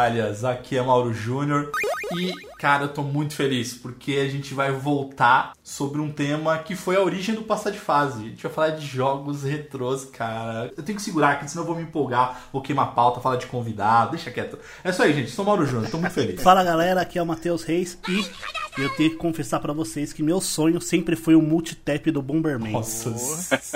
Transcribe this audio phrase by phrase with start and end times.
[0.00, 1.70] toalhas, aqui é Mauro Júnior.
[2.16, 6.76] E, cara, eu tô muito feliz porque a gente vai voltar sobre um tema que
[6.76, 8.18] foi a origem do passar de fase.
[8.22, 10.70] A gente vai falar de jogos retrôs, cara.
[10.76, 13.36] Eu tenho que segurar aqui, senão eu vou me empolgar, vou queimar a pauta, falar
[13.36, 14.58] de convidado, deixa quieto.
[14.84, 16.42] É isso aí, gente, sou Mauro Júnior, tô muito feliz.
[16.44, 18.28] Fala galera, aqui é o Matheus Reis e
[18.76, 22.72] eu tenho que confessar pra vocês que meu sonho sempre foi o multitap do Bomberman.
[22.72, 23.10] Nossa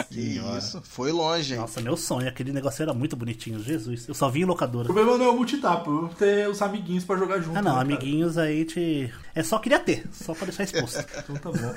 [0.09, 1.61] Que isso, foi longe, hein?
[1.61, 4.07] Nossa, meu sonho, aquele negócio era muito bonitinho, Jesus.
[4.07, 4.85] Eu só vi em O locadora.
[4.85, 7.59] problema não é o multitap, eu ter os amiguinhos pra jogar junto.
[7.59, 9.13] Ah não, né, amiguinhos aí te.
[9.35, 11.05] É só queria ter, só pra deixar exposto.
[11.25, 11.75] Então tá bom.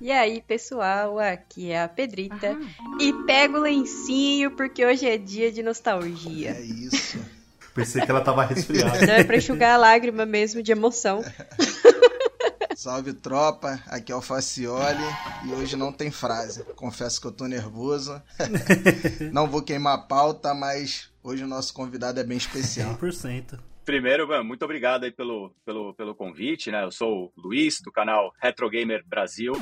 [0.00, 2.58] E aí, pessoal, aqui é a Pedrita.
[2.98, 6.50] E pega o lencinho porque hoje é dia de nostalgia.
[6.50, 7.20] É isso.
[7.72, 9.06] Pensei que ela tava resfriada.
[9.06, 11.24] Não é pra enxugar a lágrima mesmo de emoção.
[12.76, 15.04] Salve tropa, aqui é o Facioli
[15.44, 16.64] e hoje não tem frase.
[16.74, 18.20] Confesso que eu tô nervoso.
[19.32, 22.98] não vou queimar a pauta, mas hoje o nosso convidado é bem especial.
[22.98, 23.58] 100%.
[23.84, 26.84] Primeiro, mano, muito obrigado aí pelo, pelo, pelo convite, né?
[26.84, 29.52] Eu sou o Luiz, do canal Retro Gamer Brasil.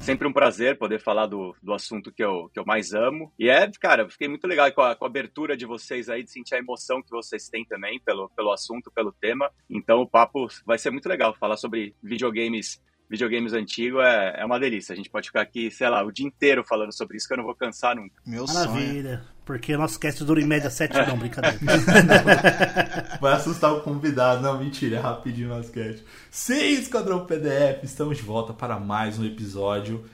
[0.00, 3.32] Sempre um prazer poder falar do, do assunto que eu, que eu mais amo.
[3.38, 6.22] E é, cara, eu fiquei muito legal com a, com a abertura de vocês aí,
[6.22, 9.50] de sentir a emoção que vocês têm também pelo, pelo assunto, pelo tema.
[9.68, 11.34] Então o papo vai ser muito legal.
[11.34, 14.92] Falar sobre videogames videogames antigos é, é uma delícia.
[14.92, 17.38] A gente pode ficar aqui, sei lá, o dia inteiro falando sobre isso, que eu
[17.38, 18.20] não vou cansar nunca.
[18.26, 19.33] Meu sonho.
[19.44, 21.58] Porque nosso cast dura em média 7 não, brincadeira.
[23.20, 24.42] Vai assustar o convidado.
[24.42, 26.02] Não, mentira, é rapidinho o nosso cast.
[26.30, 30.04] Sim, Esquadrão PDF, estamos de volta para mais um episódio.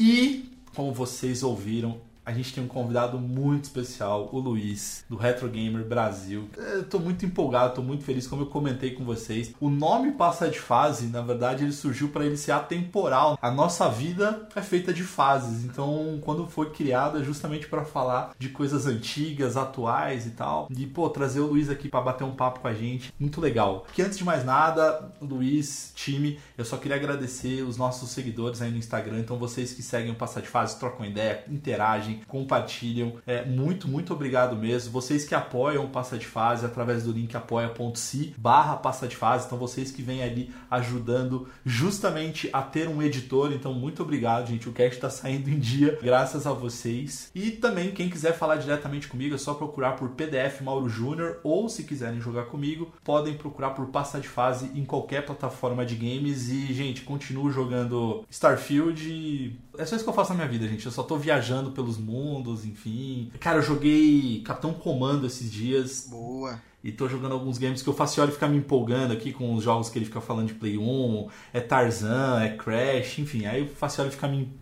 [0.00, 5.48] E, como vocês ouviram, a gente tem um convidado muito especial, o Luiz, do Retro
[5.48, 6.48] Gamer Brasil.
[6.56, 9.52] Eu tô muito empolgado, tô muito feliz, como eu comentei com vocês.
[9.60, 13.38] O nome Passa de Fase, na verdade, ele surgiu para ele ser atemporal.
[13.42, 18.34] A nossa vida é feita de fases, então quando foi criado é justamente para falar
[18.38, 20.68] de coisas antigas, atuais e tal.
[20.70, 23.84] E, pô, trazer o Luiz aqui para bater um papo com a gente, muito legal.
[23.92, 28.70] Que antes de mais nada, Luiz, time, eu só queria agradecer os nossos seguidores aí
[28.70, 29.18] no Instagram.
[29.18, 33.14] Então, vocês que seguem o Passar de Fase, trocam ideia, interagem, compartilham.
[33.26, 34.92] É, muito, muito obrigado mesmo.
[34.92, 39.46] Vocês que apoiam o Passa de Fase através do link apoia.se barra Passa de Fase.
[39.46, 43.52] Então, vocês que vêm ali ajudando justamente a ter um editor.
[43.52, 44.68] Então, muito obrigado, gente.
[44.68, 47.30] O cast está saindo em dia, graças a vocês.
[47.34, 51.40] E também, quem quiser falar diretamente comigo, é só procurar por PDF Mauro Júnior.
[51.42, 55.94] Ou, se quiserem jogar comigo, podem procurar por Passa de Fase em qualquer plataforma de
[55.94, 56.48] games.
[56.48, 59.08] E, gente, continuo jogando Starfield.
[59.08, 60.84] E é só isso que eu faço na minha vida, gente.
[60.84, 63.30] Eu só tô viajando pelos mundos, enfim.
[63.40, 66.06] Cara, eu joguei Capitão Comando esses dias.
[66.10, 66.60] Boa.
[66.84, 69.88] E tô jogando alguns games que o Facioli fica me empolgando aqui com os jogos
[69.88, 71.28] que ele fica falando de Play 1.
[71.52, 73.46] É Tarzan, é Crash, enfim.
[73.46, 74.52] Aí o Facioli fica me,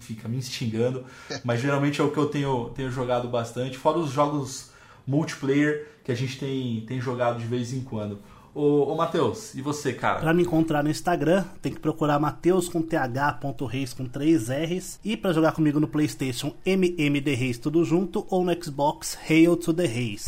[0.00, 1.04] fica me instigando.
[1.44, 3.76] Mas geralmente é o que eu tenho, tenho jogado bastante.
[3.76, 4.70] Fora os jogos
[5.06, 8.20] multiplayer que a gente tem, tem jogado de vez em quando.
[8.58, 10.18] Ô, ô Matheus, e você, cara?
[10.18, 14.98] Pra me encontrar no Instagram, tem que procurar Mateus com th.reis com 3 R's.
[15.04, 19.74] E pra jogar comigo no Playstation, MMD Reis tudo junto, ou no Xbox, Hail to
[19.74, 20.24] the Reis.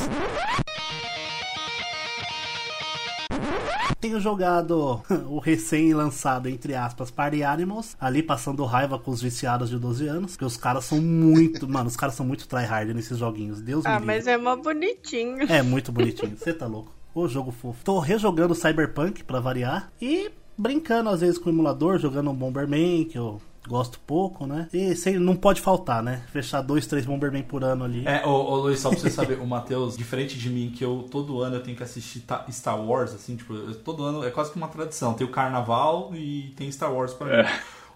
[3.98, 9.78] Tenho jogado o recém-lançado, entre aspas, Party Animals, ali passando raiva com os viciados de
[9.78, 13.62] 12 anos, porque os caras são muito, mano, os caras são muito tryhard nesses joguinhos,
[13.62, 14.06] Deus me Ah, livre.
[14.06, 15.50] mas é mó bonitinho.
[15.50, 16.97] É muito bonitinho, você tá louco.
[17.14, 17.82] O jogo fofo.
[17.84, 23.05] Tô rejogando Cyberpunk pra variar e brincando às vezes com o emulador, jogando um Bomberman,
[23.05, 24.69] que eu gosto pouco, né?
[24.72, 26.22] E sei, não pode faltar, né?
[26.32, 28.02] Fechar dois, três Bomberman por ano ali.
[28.06, 31.06] É, ô, ô Luiz, só pra você saber, o Matheus, diferente de mim, que eu
[31.10, 34.31] todo ano eu tenho que assistir ta- Star Wars, assim, tipo, eu- todo ano é
[34.31, 35.12] quase que uma tradição.
[35.14, 37.49] Tem o Carnaval e tem Star Wars pra mim.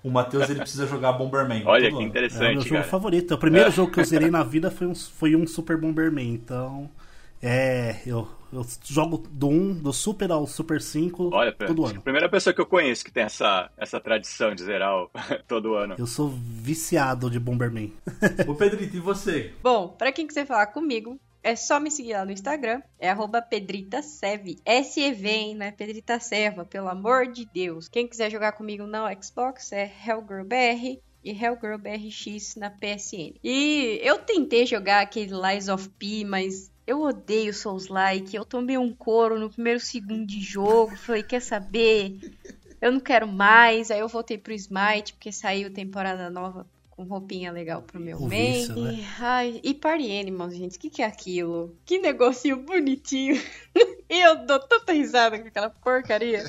[0.04, 1.62] O Matheus, ele precisa jogar Bomberman.
[1.64, 1.94] Olha que ano.
[1.94, 2.84] É o meu interessante, jogo cara.
[2.84, 3.34] favorito.
[3.34, 6.28] O primeiro jogo que eu zerei na vida foi um, foi um Super Bomberman.
[6.34, 6.90] Então,
[7.40, 7.96] é.
[8.04, 12.02] Eu, eu jogo do 1, do Super ao Super 5 Olha, todo a ano.
[12.02, 15.10] primeira pessoa que eu conheço que tem essa, essa tradição de zerar o-
[15.48, 15.94] todo ano.
[15.98, 17.92] Eu sou viciado de Bomberman.
[18.46, 19.52] Ô Pedrito, e você?
[19.62, 22.80] Bom, pra quem quiser falar comigo, é só me seguir lá no Instagram.
[23.00, 24.56] É arroba pedritasev.
[24.64, 25.54] S-E-V, hein?
[25.56, 27.88] Não é Pedrita Serva, pelo amor de Deus.
[27.88, 33.34] Quem quiser jogar comigo no Xbox é HellGirlBR e HellGirlBRX na PSN.
[33.42, 38.34] E eu tentei jogar aquele Lies of P, mas eu odeio Souls-like.
[38.34, 40.96] Eu tomei um couro no primeiro segundo de jogo.
[40.96, 42.18] Falei, quer saber?
[42.80, 43.90] Eu não quero mais.
[43.90, 46.66] Aí eu voltei pro Smite, porque saiu temporada nova
[47.04, 48.94] com roupinha legal pro meu vício, né?
[48.94, 50.76] E, ai, e Party Animals, gente.
[50.76, 51.76] O que, que é aquilo?
[51.84, 53.40] Que negocinho bonitinho.
[54.08, 56.44] e eu dou tanta risada com aquela porcaria.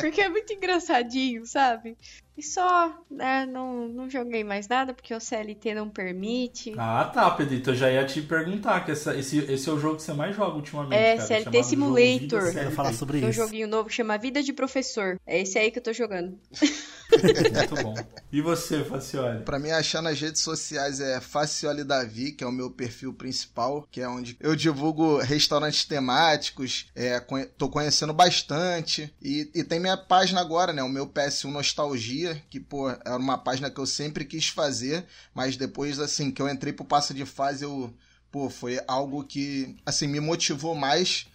[0.00, 1.96] Porque é muito engraçadinho, sabe?
[2.36, 6.72] E só, né, não, não joguei mais nada porque o CLT não permite.
[6.78, 9.96] Ah, tá, Pedrito, eu já ia te perguntar, que essa- esse, esse é o jogo
[9.96, 12.42] que você mais joga ultimamente, É, cara, CLT Jogo Simulator.
[12.46, 12.70] Eu CLT.
[12.76, 13.40] falar sobre Tem um isso.
[13.40, 15.18] joguinho novo que chama Vida de Professor.
[15.26, 16.38] É esse aí que eu tô jogando.
[17.10, 17.94] Muito bom.
[18.30, 19.42] E você, Facioli?
[19.42, 23.88] Pra me achar nas redes sociais é Facioli Davi, que é o meu perfil principal,
[23.90, 27.18] que é onde eu divulgo restaurantes temáticos, é,
[27.56, 29.12] tô conhecendo bastante.
[29.22, 30.82] E, e tem minha página agora, né?
[30.82, 35.56] O meu PS1 Nostalgia, que, pô, era uma página que eu sempre quis fazer, mas
[35.56, 37.92] depois, assim, que eu entrei pro passo de fase, eu,
[38.30, 41.26] pô, foi algo que, assim, me motivou mais.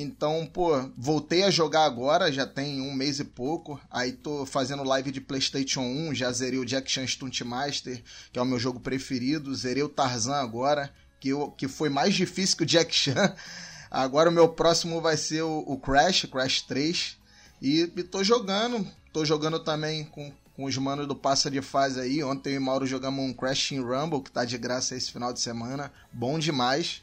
[0.00, 3.80] Então, pô, voltei a jogar agora, já tem um mês e pouco.
[3.90, 8.00] Aí tô fazendo live de PlayStation 1, já zerei o Jack Chan Stunt Master,
[8.32, 9.52] que é o meu jogo preferido.
[9.56, 13.34] Zerei o Tarzan agora, que, eu, que foi mais difícil que o Jack Chan.
[13.90, 17.16] Agora o meu próximo vai ser o, o Crash, Crash 3.
[17.60, 21.98] E, e tô jogando, tô jogando também com, com os manos do Passa de Fase
[21.98, 22.22] aí.
[22.22, 25.32] Ontem eu e Mauro jogamos um Crash in Rumble, que tá de graça esse final
[25.32, 25.90] de semana.
[26.12, 27.02] Bom demais.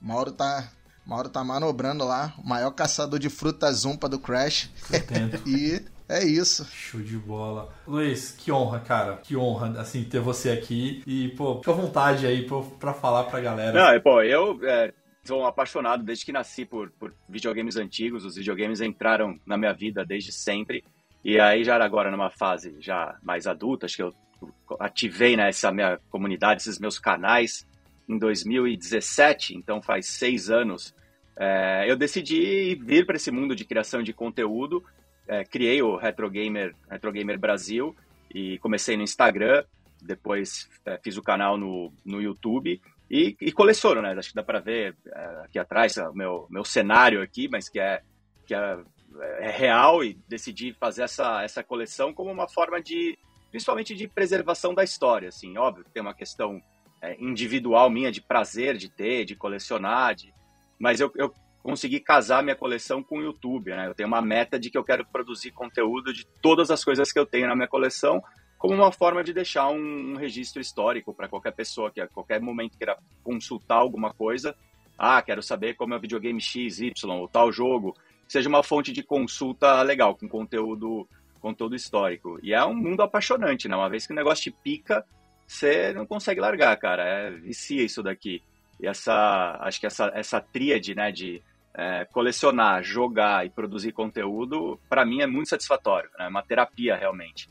[0.00, 0.70] Mauro tá,
[1.08, 4.70] Mauro tá manobrando lá, o maior caçador de frutas zumpa do Crash.
[5.46, 6.66] E é isso.
[6.66, 7.72] Show de bola.
[7.86, 9.16] Luiz, que honra, cara.
[9.16, 11.02] Que honra, assim, ter você aqui.
[11.06, 13.72] E, pô, fica à vontade aí pra, pra falar pra galera.
[13.72, 14.92] Não, é, pô, eu é,
[15.24, 18.26] sou um apaixonado desde que nasci por, por videogames antigos.
[18.26, 20.84] Os videogames entraram na minha vida desde sempre.
[21.24, 24.14] E aí já era agora numa fase já mais adulta, acho que eu
[24.78, 27.66] ativei né, essa minha comunidade, esses meus canais
[28.08, 30.94] em 2017, então faz seis anos.
[31.38, 34.84] É, eu decidi vir para esse mundo de criação de conteúdo.
[35.26, 37.94] É, criei o Retro Gamer, Retro Gamer Brasil
[38.34, 39.64] e comecei no Instagram.
[40.02, 42.80] Depois é, fiz o canal no, no YouTube
[43.10, 44.12] e, e coleciono, né?
[44.12, 47.80] Acho que dá para ver é, aqui atrás o meu, meu cenário aqui, mas que
[47.80, 48.02] é,
[48.46, 48.78] que é,
[49.38, 53.18] é real e decidi fazer essa, essa coleção como uma forma de,
[53.50, 55.56] principalmente de preservação da história, assim.
[55.56, 56.60] Óbvio tem uma questão
[57.00, 60.32] é, individual minha de prazer de ter, de colecionar, de...
[60.78, 61.32] mas eu, eu
[61.62, 63.88] consegui casar minha coleção com o YouTube, né?
[63.88, 67.18] Eu tenho uma meta de que eu quero produzir conteúdo de todas as coisas que
[67.18, 68.22] eu tenho na minha coleção,
[68.56, 72.40] como uma forma de deixar um, um registro histórico para qualquer pessoa que a qualquer
[72.40, 74.54] momento queira consultar alguma coisa.
[74.96, 77.94] Ah, quero saber como é o videogame X, Y, ou tal jogo.
[78.26, 81.08] Seja uma fonte de consulta legal, com conteúdo,
[81.40, 82.38] conteúdo histórico.
[82.42, 83.76] E é um mundo apaixonante, né?
[83.76, 85.04] Uma vez que o negócio te pica,
[85.46, 87.04] você não consegue largar, cara.
[87.04, 88.42] É, vicia isso daqui.
[88.80, 91.42] E essa, acho que essa, essa tríade, né, de
[91.74, 96.26] é, colecionar, jogar e produzir conteúdo, para mim é muito satisfatório, né?
[96.26, 97.48] É uma terapia realmente.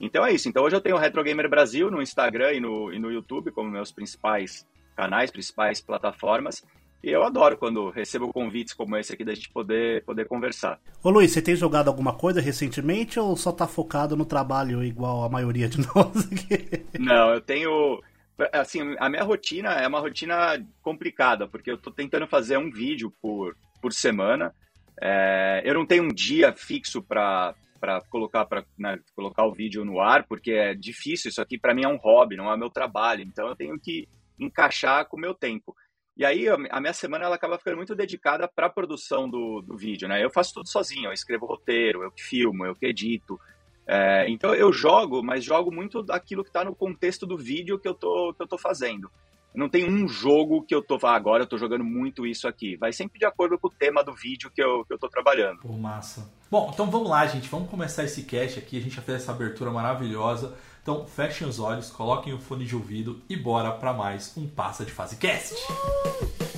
[0.00, 0.48] Então é isso.
[0.48, 3.50] Então hoje eu tenho o Retro Gamer Brasil no Instagram e no, e no YouTube
[3.50, 6.64] como meus principais canais, principais plataformas.
[7.02, 10.78] E eu adoro quando recebo convites como esse aqui da gente poder, poder conversar.
[11.02, 15.24] Ô Luiz, você tem jogado alguma coisa recentemente ou só tá focado no trabalho igual
[15.24, 16.84] a maioria de nós aqui?
[16.98, 18.02] Não, eu tenho.
[18.52, 23.12] Assim, a minha rotina é uma rotina complicada, porque eu tô tentando fazer um vídeo
[23.20, 24.54] por, por semana.
[25.00, 29.86] É, eu não tenho um dia fixo para para colocar para né, colocar o vídeo
[29.86, 31.30] no ar, porque é difícil.
[31.30, 33.22] Isso aqui para mim é um hobby, não é meu trabalho.
[33.22, 34.06] Então eu tenho que
[34.38, 35.74] encaixar com o meu tempo.
[36.16, 39.76] E aí a minha semana ela acaba ficando muito dedicada para a produção do, do
[39.76, 40.22] vídeo, né?
[40.22, 43.40] Eu faço tudo sozinho, eu escrevo roteiro, eu que filmo, eu que edito.
[43.92, 47.88] É, então eu jogo, mas jogo muito daquilo que está no contexto do vídeo que
[47.88, 49.10] eu tô, que eu tô fazendo.
[49.52, 50.96] Não tem um jogo que eu tô.
[51.02, 52.76] Ah, agora eu tô jogando muito isso aqui.
[52.76, 55.58] Vai sempre de acordo com o tema do vídeo que eu, que eu tô trabalhando.
[55.58, 56.32] Pô, massa.
[56.48, 57.48] Bom, então vamos lá, gente.
[57.48, 58.78] Vamos começar esse cast aqui.
[58.78, 60.56] A gente já fez essa abertura maravilhosa.
[60.80, 64.84] Então fechem os olhos, coloquem o fone de ouvido e bora para mais um Passa
[64.84, 65.56] de Fase Cast.
[65.56, 66.49] Luiz,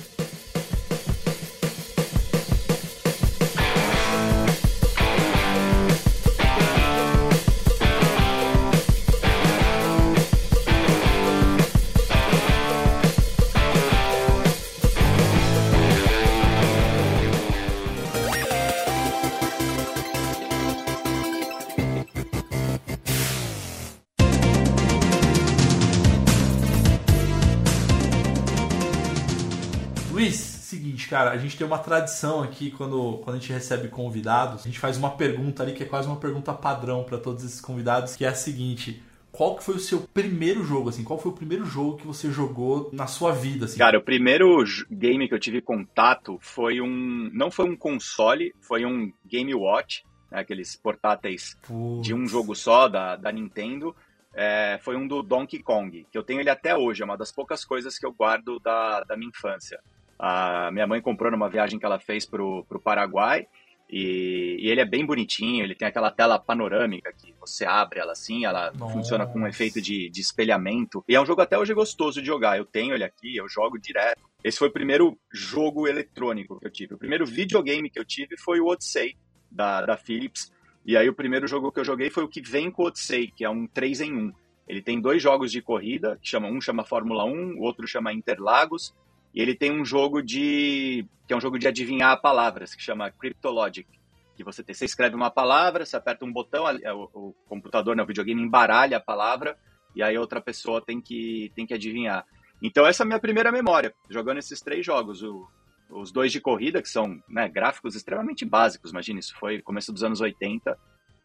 [31.13, 34.79] cara, a gente tem uma tradição aqui quando, quando a gente recebe convidados, a gente
[34.79, 38.25] faz uma pergunta ali que é quase uma pergunta padrão para todos esses convidados, que
[38.25, 41.03] é a seguinte: qual que foi o seu primeiro jogo, assim?
[41.03, 43.77] Qual foi o primeiro jogo que você jogou na sua vida, assim?
[43.77, 47.29] Cara, o primeiro game que eu tive contato foi um.
[47.31, 52.07] Não foi um console, foi um Game Watch, né, aqueles portáteis Putz.
[52.07, 53.95] de um jogo só da, da Nintendo.
[54.33, 57.31] É, foi um do Donkey Kong, que eu tenho ele até hoje, é uma das
[57.31, 59.79] poucas coisas que eu guardo da, da minha infância.
[60.17, 63.47] A minha mãe comprou numa viagem que ela fez pro, pro Paraguai,
[63.89, 68.13] e, e ele é bem bonitinho, ele tem aquela tela panorâmica que você abre ela
[68.13, 68.93] assim, ela Nossa.
[68.93, 71.03] funciona com um efeito de, de espelhamento.
[71.07, 72.57] E é um jogo até hoje gostoso de jogar.
[72.57, 74.19] Eu tenho ele aqui, eu jogo direto.
[74.43, 76.95] Esse foi o primeiro jogo eletrônico que eu tive.
[76.95, 79.15] O primeiro videogame que eu tive foi o Odyssey,
[79.51, 80.51] da, da Philips.
[80.83, 83.31] E aí o primeiro jogo que eu joguei foi o que vem com o Odyssey,
[83.31, 84.33] que é um 3 em 1.
[84.67, 88.11] Ele tem dois jogos de corrida, que chama, um chama Fórmula 1, o outro chama
[88.13, 88.93] Interlagos,
[89.33, 91.05] e ele tem um jogo de.
[91.27, 93.87] que é um jogo de adivinhar palavras, que chama Cryptologic.
[94.35, 97.95] Que você, tem, você escreve uma palavra, você aperta um botão, ali- o, o computador,
[97.95, 99.55] né, o videogame embaralha a palavra,
[99.95, 102.25] e aí outra pessoa tem que, tem que adivinhar.
[102.61, 105.21] Então essa é a minha primeira memória, jogando esses três jogos.
[105.21, 105.47] O,
[105.91, 110.03] os dois de corrida, que são né, gráficos extremamente básicos, imagina, isso foi começo dos
[110.03, 110.75] anos 80,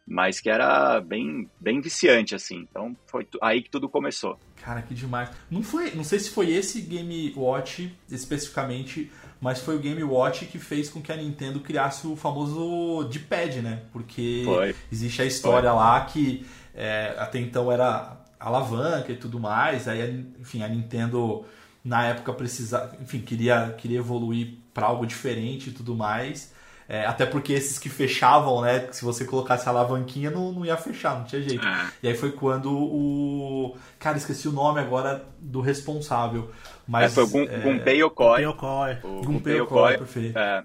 [0.08, 2.66] mas que era bem, bem viciante, assim.
[2.70, 4.38] Então foi aí que tudo começou.
[4.56, 5.30] Cara, que demais.
[5.50, 9.10] Não foi, não sei se foi esse Game Watch especificamente,
[9.40, 13.60] mas foi o Game Watch que fez com que a Nintendo criasse o famoso D-pad,
[13.62, 13.82] né?
[13.92, 14.74] Porque Foi.
[14.90, 20.62] existe a história lá que é, até então era alavanca e tudo mais, aí enfim,
[20.62, 21.44] a Nintendo
[21.84, 26.52] na época precisava, enfim, queria queria evoluir para algo diferente e tudo mais.
[26.88, 28.90] É, até porque esses que fechavam, né?
[28.92, 31.66] Se você colocasse a alavanquinha, não, não ia fechar, não tinha jeito.
[32.02, 33.76] E aí foi quando o.
[33.98, 36.50] Cara, esqueci o nome agora do responsável.
[36.86, 37.12] Mas.
[37.12, 38.42] É, foi o Gun, é, Gunpei Yokoi.
[38.42, 38.98] Yokoi.
[39.04, 39.98] O Gunpei Yokoi.
[39.98, 40.38] perfeito.
[40.38, 40.64] É,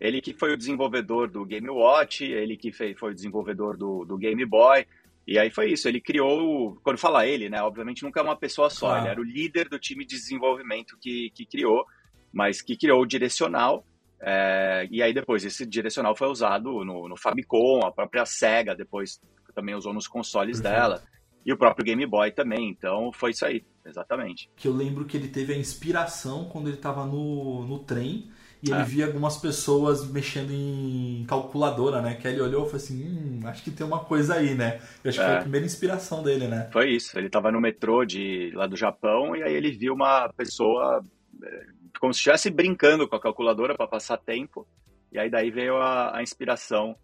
[0.00, 4.04] ele que foi o desenvolvedor do Game Watch, ele que fez, foi o desenvolvedor do,
[4.04, 4.86] do Game Boy.
[5.26, 8.68] E aí foi isso, ele criou, quando fala ele, né, obviamente nunca é uma pessoa
[8.68, 9.00] só, Claro.
[9.04, 11.86] ele era o líder do time de desenvolvimento que, que criou,
[12.30, 13.86] mas que criou o direcional,
[14.24, 19.20] é, e aí depois esse direcional foi usado no, no Famicom, a própria SEGA depois
[19.54, 20.80] também usou nos consoles Perfeito.
[20.82, 21.02] dela,
[21.46, 24.48] e o próprio Game Boy também, então foi isso aí, exatamente.
[24.56, 28.30] Que eu lembro que ele teve a inspiração quando ele tava no, no trem
[28.62, 28.82] e ele É.
[28.84, 32.14] via algumas pessoas mexendo em calculadora, né?
[32.14, 34.80] Que ele olhou e falou assim: hum, acho que tem uma coisa aí, né?
[35.04, 35.36] Eu acho que foi É.
[35.36, 36.70] a primeira inspiração dele, né?
[36.72, 37.16] Foi isso.
[37.18, 41.04] Ele estava no metrô de lá do Japão e aí ele viu uma pessoa
[41.44, 41.66] eh,
[42.00, 44.66] como se estivesse brincando com a calculadora para passar tempo.
[45.12, 46.96] E aí daí veio a, a inspiração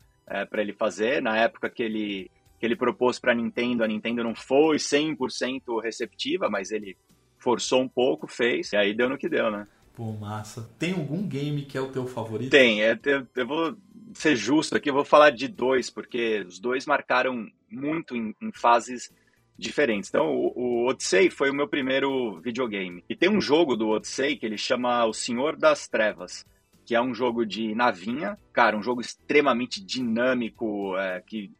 [0.48, 1.20] para ele fazer.
[1.20, 5.82] Na época que ele que ele propôs para a Nintendo, a Nintendo não foi 100%
[5.82, 6.94] receptiva, mas ele
[7.38, 9.66] forçou um pouco, fez e aí deu no que deu, né?
[9.94, 10.70] Pô, massa.
[10.78, 12.50] Tem algum game que é o teu favorito?
[12.50, 13.76] Tem, é, eu, eu vou
[14.12, 18.52] ser justo aqui, eu vou falar de dois, porque os dois marcaram muito em, em
[18.52, 19.10] fases
[19.60, 20.08] diferentes.
[20.08, 23.04] Então, o, o Odyssey foi o meu primeiro videogame.
[23.08, 26.44] E tem um jogo do Odyssey que ele chama O Senhor das Trevas,
[26.84, 31.52] que é um jogo de navinha, cara, um jogo extremamente dinâmico, é, que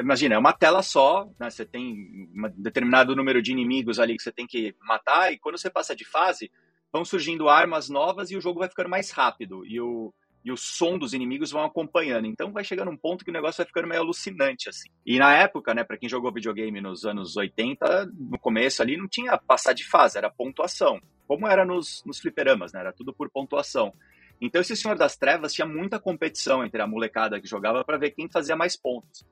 [0.00, 1.50] imagina, é uma tela só, né?
[1.50, 5.58] Você tem um determinado número de inimigos ali que você tem que matar, e quando
[5.58, 6.50] você passa de fase,
[6.92, 9.66] vão surgindo armas novas e o jogo vai ficando mais rápido.
[9.66, 10.14] E o,
[10.44, 12.26] e o som dos inimigos vão acompanhando.
[12.26, 14.90] Então vai chegando um ponto que o negócio vai ficando meio alucinante, assim.
[15.06, 19.08] E na época, né, para quem jogou videogame nos anos 80, no começo ali não
[19.08, 21.00] tinha passar de fase, era pontuação.
[21.26, 22.80] Como era nos, nos fliperamas, né?
[22.80, 23.94] Era tudo por pontuação.
[24.38, 28.10] Então esse Senhor das Trevas tinha muita competição entre a molecada que jogava para ver
[28.10, 29.24] quem fazia mais pontos.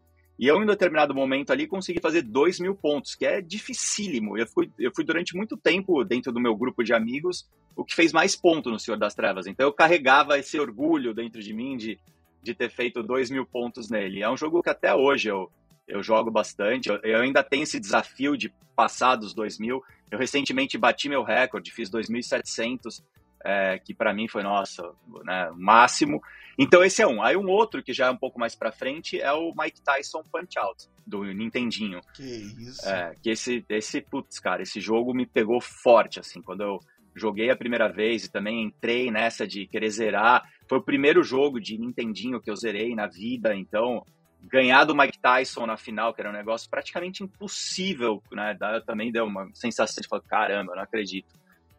[0.43, 4.37] E eu, em determinado momento ali, consegui fazer 2 mil pontos, que é dificílimo.
[4.37, 7.95] Eu fui, eu fui durante muito tempo dentro do meu grupo de amigos o que
[7.95, 9.47] fez mais ponto no Senhor das Trevas.
[9.47, 11.97] Então eu carregava esse orgulho dentro de mim de,
[12.43, 14.21] de ter feito 2 mil pontos nele.
[14.21, 15.49] É um jogo que até hoje eu,
[15.87, 16.89] eu jogo bastante.
[16.89, 19.81] Eu, eu ainda tenho esse desafio de passar dos 2 mil.
[20.11, 23.01] Eu recentemente bati meu recorde, fiz 2.700,
[23.45, 24.91] é, que para mim foi, nossa,
[25.23, 26.21] né, máximo.
[26.59, 27.23] Então esse é um.
[27.23, 30.23] Aí um outro que já é um pouco mais para frente é o Mike Tyson
[30.31, 32.01] Punch Out, do Nintendinho.
[32.15, 32.89] Que isso.
[32.89, 36.79] É, que esse, esse, putz, cara, esse jogo me pegou forte, assim, quando eu
[37.15, 40.43] joguei a primeira vez e também entrei nessa de querer zerar.
[40.69, 44.05] Foi o primeiro jogo de Nintendinho que eu zerei na vida, então
[44.43, 48.57] ganhar do Mike Tyson na final, que era um negócio praticamente impossível, né?
[48.85, 51.33] Também deu uma sensação de falar, caramba, não acredito.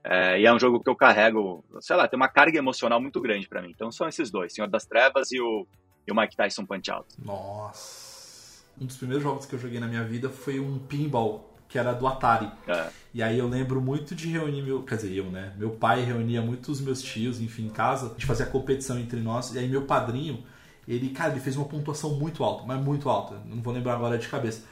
[0.03, 3.21] É, e é um jogo que eu carrego, sei lá, tem uma carga emocional muito
[3.21, 3.71] grande para mim.
[3.73, 5.65] Então são esses dois, Senhor das Trevas e o,
[6.05, 7.07] e o Mike Tyson Punch Out.
[7.23, 8.63] Nossa.
[8.79, 11.93] Um dos primeiros jogos que eu joguei na minha vida foi um pinball, que era
[11.93, 12.51] do Atari.
[12.67, 12.89] É.
[13.13, 14.83] E aí eu lembro muito de reunir meu.
[14.83, 15.53] Quer dizer, eu, né?
[15.57, 18.07] Meu pai reunia muitos meus tios, enfim, em casa.
[18.07, 19.53] A gente fazia competição entre nós.
[19.53, 20.43] E aí meu padrinho,
[20.87, 23.39] ele, cara, ele fez uma pontuação muito alta, mas muito alta.
[23.45, 24.65] Não vou lembrar agora de cabeça.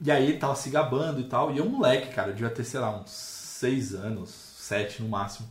[0.00, 1.52] E aí ele tava se gabando e tal.
[1.52, 4.41] E eu, moleque, cara, eu devia ter, sei lá, uns seis anos,
[4.72, 5.46] sete no máximo.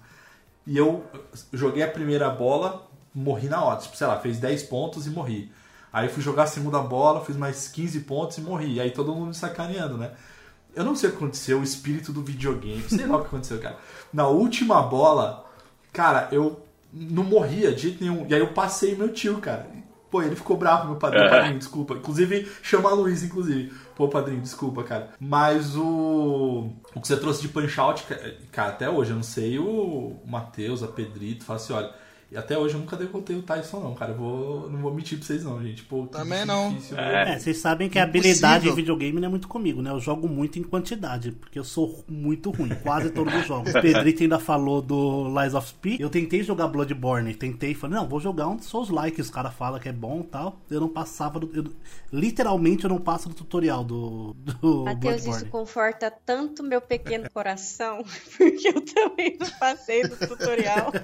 [0.65, 1.05] E eu
[1.53, 3.79] joguei a primeira bola, morri na hora.
[3.79, 5.51] Tipo, sei lá, fez 10 pontos e morri.
[5.93, 8.79] Aí fui jogar a segunda bola, fiz mais 15 pontos e morri.
[8.79, 10.11] Aí todo mundo me sacaneando, né?
[10.73, 12.83] Eu não sei o que aconteceu, o espírito do videogame.
[12.87, 13.77] Sei lá o que aconteceu, cara.
[14.11, 15.45] Na última bola,
[15.91, 18.25] cara, eu não morria de jeito nenhum.
[18.27, 19.67] E aí eu passei meu tio, cara.
[20.12, 21.30] Pô, ele ficou bravo, meu padrinho, É.
[21.30, 21.94] padrinho, desculpa.
[21.94, 23.72] Inclusive, chama a Luiz, inclusive.
[23.96, 25.10] Pô, padrinho, desculpa, cara.
[25.20, 26.70] Mas o.
[26.94, 28.20] O que você trouxe de punch out, ca-
[28.51, 31.91] cara, até hoje, eu não sei o Matheus, a Pedrito, fala assim, olha.
[32.31, 34.13] E até hoje eu nunca derrotei o Tyson, não, cara.
[34.13, 35.83] Eu vou, não vou mentir pra vocês, não, gente.
[35.83, 36.69] Pô, Também não.
[36.73, 37.33] difícil, É.
[37.33, 38.29] É, vocês sabem que a Impossível.
[38.29, 39.91] habilidade em videogame não é muito comigo, né?
[39.91, 43.75] Eu jogo muito em quantidade, porque eu sou muito ruim, quase todos os jogos.
[43.75, 45.97] O Pedrito ainda falou do Lies of P.
[46.00, 49.53] Eu tentei jogar Bloodborne, tentei, falei, não, vou jogar um dos Souls like, os caras
[49.53, 50.57] falam que é bom e tal.
[50.69, 51.50] Eu não passava do.
[51.53, 51.65] eu-
[52.13, 55.50] literalmente eu não passo do tutorial do, do Matheus, isso Bloodborne.
[55.51, 58.03] conforta tanto meu pequeno coração,
[58.38, 60.91] porque eu também não passei do tutorial.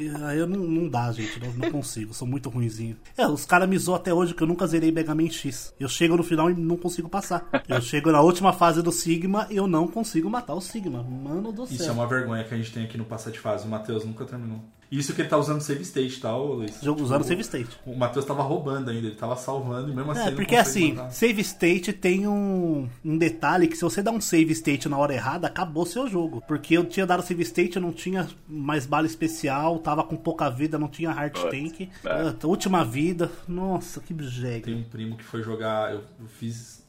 [0.00, 2.96] E aí eu não, não dá, gente, não, não consigo, sou muito ruinzinho.
[3.16, 5.74] É, os caras me zoam até hoje que eu nunca zerei Mega Man X.
[5.78, 7.48] Eu chego no final e não consigo passar.
[7.68, 11.02] Eu chego na última fase do Sigma e eu não consigo matar o Sigma.
[11.02, 11.76] Mano do céu.
[11.76, 13.66] Isso é uma vergonha que a gente tem aqui no Passa de Fase.
[13.66, 14.60] O Matheus nunca terminou.
[14.90, 16.80] Isso que ele tá usando save state, tá, Luiz?
[16.82, 17.78] Jogo usando O- save state.
[17.84, 20.20] O Matheus tava roubando ainda, ele tava salvando e mesmo assim.
[20.20, 21.10] É, ele não porque assim, matar.
[21.10, 25.12] save state tem um, um detalhe que se você dá um save state na hora
[25.12, 26.42] errada, acabou seu jogo.
[26.48, 30.48] Porque eu tinha dado save state, eu não tinha mais bala especial, tava com pouca
[30.48, 31.90] vida, não tinha heart Putz, tank.
[32.06, 32.46] é.
[32.46, 34.62] Última vida, nossa, que jegue.
[34.64, 35.92] Tem um primo que foi jogar.
[35.92, 36.82] Eu, eu fiz.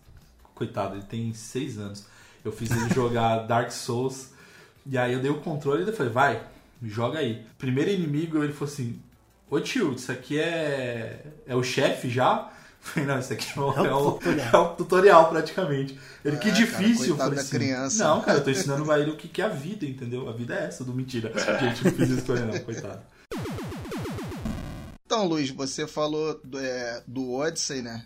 [0.55, 2.05] Coitado, ele tem seis anos.
[2.45, 4.31] Eu fiz ele jogar Dark Souls.
[4.85, 6.43] E aí eu dei o controle e ele falei, vai,
[6.83, 7.45] joga aí.
[7.57, 8.99] Primeiro inimigo, ele falou assim:
[9.49, 11.23] Ô tio, isso aqui é.
[11.47, 12.51] É o chefe já?
[12.79, 14.49] Falei, não, isso aqui é o, É o é tutorial.
[14.53, 15.99] é o tutorial praticamente.
[16.23, 17.07] Ele, que É, cara, difícil.
[17.07, 18.03] eu falei da assim, criança.
[18.03, 20.29] Não, cara, eu tô ensinando pra ele o que que é a vida, entendeu?
[20.29, 21.33] A vida é essa, do mentira.
[21.59, 23.01] Gente, não fiz isso não, coitado.
[25.05, 28.05] Então, Luiz, você falou do, é, do Odyssey, né?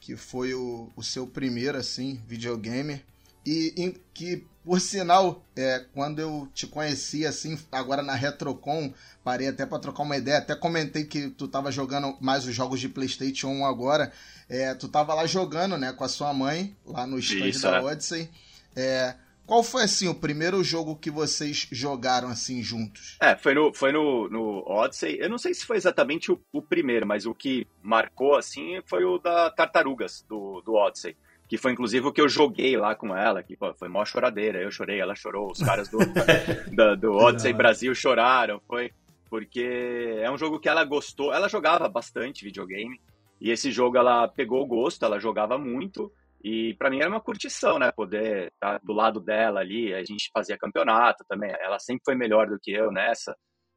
[0.00, 3.02] Que foi o, o seu primeiro, assim, videogame.
[3.46, 9.46] E em- que, por sinal, é, quando eu te conheci, assim, agora na Retrocon, parei
[9.46, 12.88] até pra trocar uma ideia, até comentei que tu tava jogando mais os jogos de
[12.88, 14.12] Playstation 1 agora.
[14.48, 17.76] É, tu tava lá jogando, né, com a sua mãe, lá no stand Isso, da
[17.76, 17.80] é.
[17.80, 18.28] Odyssey.
[18.74, 19.14] É,
[19.46, 23.16] qual foi, assim, o primeiro jogo que vocês jogaram, assim, juntos?
[23.20, 25.18] É, foi no, foi no, no Odyssey.
[25.20, 29.04] Eu não sei se foi exatamente o, o primeiro, mas o que marcou, assim, foi
[29.04, 31.16] o da Tartarugas, do, do Odyssey.
[31.48, 34.60] Que foi, inclusive, o que eu joguei lá com ela, que pô, foi mó choradeira.
[34.60, 35.98] Eu chorei, ela chorou, os caras do,
[36.74, 37.52] da- do Odyssey.
[37.52, 38.60] Brasil choraram.
[38.66, 38.90] Foi
[39.30, 41.32] porque é um jogo que ela gostou.
[41.32, 43.00] Ela jogava bastante videogame.
[43.40, 46.10] E esse jogo ela pegou o gosto, ela jogava muito.
[46.42, 47.92] E pra mim era uma curtição, né?
[47.92, 49.92] Poder estar do lado dela ali.
[49.94, 51.52] A gente fazia campeonato também.
[51.60, 53.36] Ela sempre foi melhor do que eu nessa.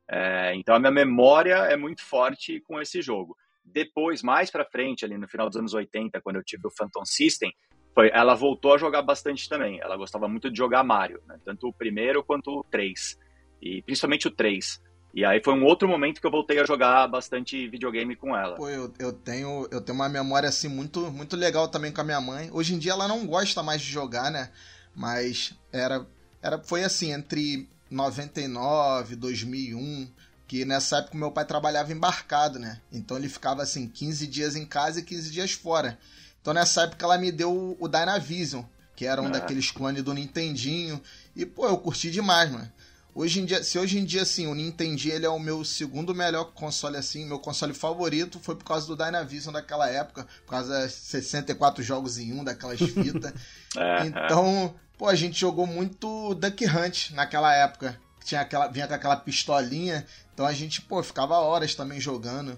[0.10, 3.36] É, então a minha memória é muito forte com esse jogo.
[3.72, 7.06] Depois, mais pra frente, ali no final dos anos 80, quando eu tive o Phantom
[7.06, 7.52] System,
[7.94, 9.80] foi, ela voltou a jogar bastante também.
[9.80, 11.38] Ela gostava muito de jogar Mario, né?
[11.44, 13.18] tanto o primeiro quanto o 3.
[13.62, 14.82] E principalmente o 3.
[15.14, 18.56] E aí foi um outro momento que eu voltei a jogar bastante videogame com ela.
[18.56, 22.04] Pô, eu, eu tenho eu tenho uma memória assim muito muito legal também com a
[22.04, 22.50] minha mãe.
[22.54, 24.52] Hoje em dia ela não gosta mais de jogar, né?
[24.96, 26.06] Mas era
[26.42, 30.12] era foi assim entre 99, 2001,
[30.50, 32.82] que nessa época meu pai trabalhava embarcado, né?
[32.92, 35.98] Então ele ficava assim 15 dias em casa e 15 dias fora.
[36.42, 38.64] Então nessa época ela me deu o, Dynavision,
[38.96, 39.30] que era um Ah.
[39.30, 41.00] daqueles clones do Nintendinho,
[41.36, 42.70] e pô, eu curti demais, mano.
[43.14, 46.16] Hoje em dia, se hoje em dia, assim, o Nintendinho ele é o meu segundo
[46.16, 50.70] melhor console, assim, meu console favorito foi por causa do Dynavision daquela época, por causa
[50.70, 53.34] das 64 jogos em um, daquelas fitas.
[53.78, 54.06] É, é.
[54.08, 58.00] então, pô, a gente jogou muito Duck Hunt naquela época.
[58.26, 60.06] Tinha aquela, vinha com aquela pistolinha,
[60.40, 62.58] então a gente, pô, ficava horas também jogando.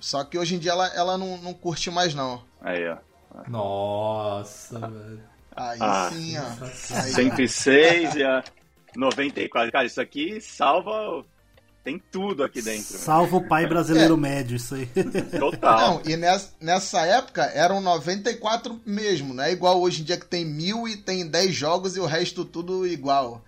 [0.00, 2.42] Só que hoje em dia ela, ela não, não curte mais, não.
[2.60, 2.96] Aí, ó.
[3.48, 5.20] Nossa, velho.
[5.54, 6.96] Aí Ah, sim, ó.
[7.00, 8.42] Aí, 106 e a
[8.96, 9.70] 94.
[9.70, 11.24] Cara, isso aqui salva.
[11.84, 12.98] Tem tudo aqui dentro.
[12.98, 14.86] Salva o pai brasileiro médio, isso aí.
[15.38, 15.78] Total.
[15.78, 20.26] Não, e nessa, nessa época eram 94 mesmo, não é igual hoje em dia que
[20.26, 23.44] tem mil e tem 10 jogos e o resto tudo igual.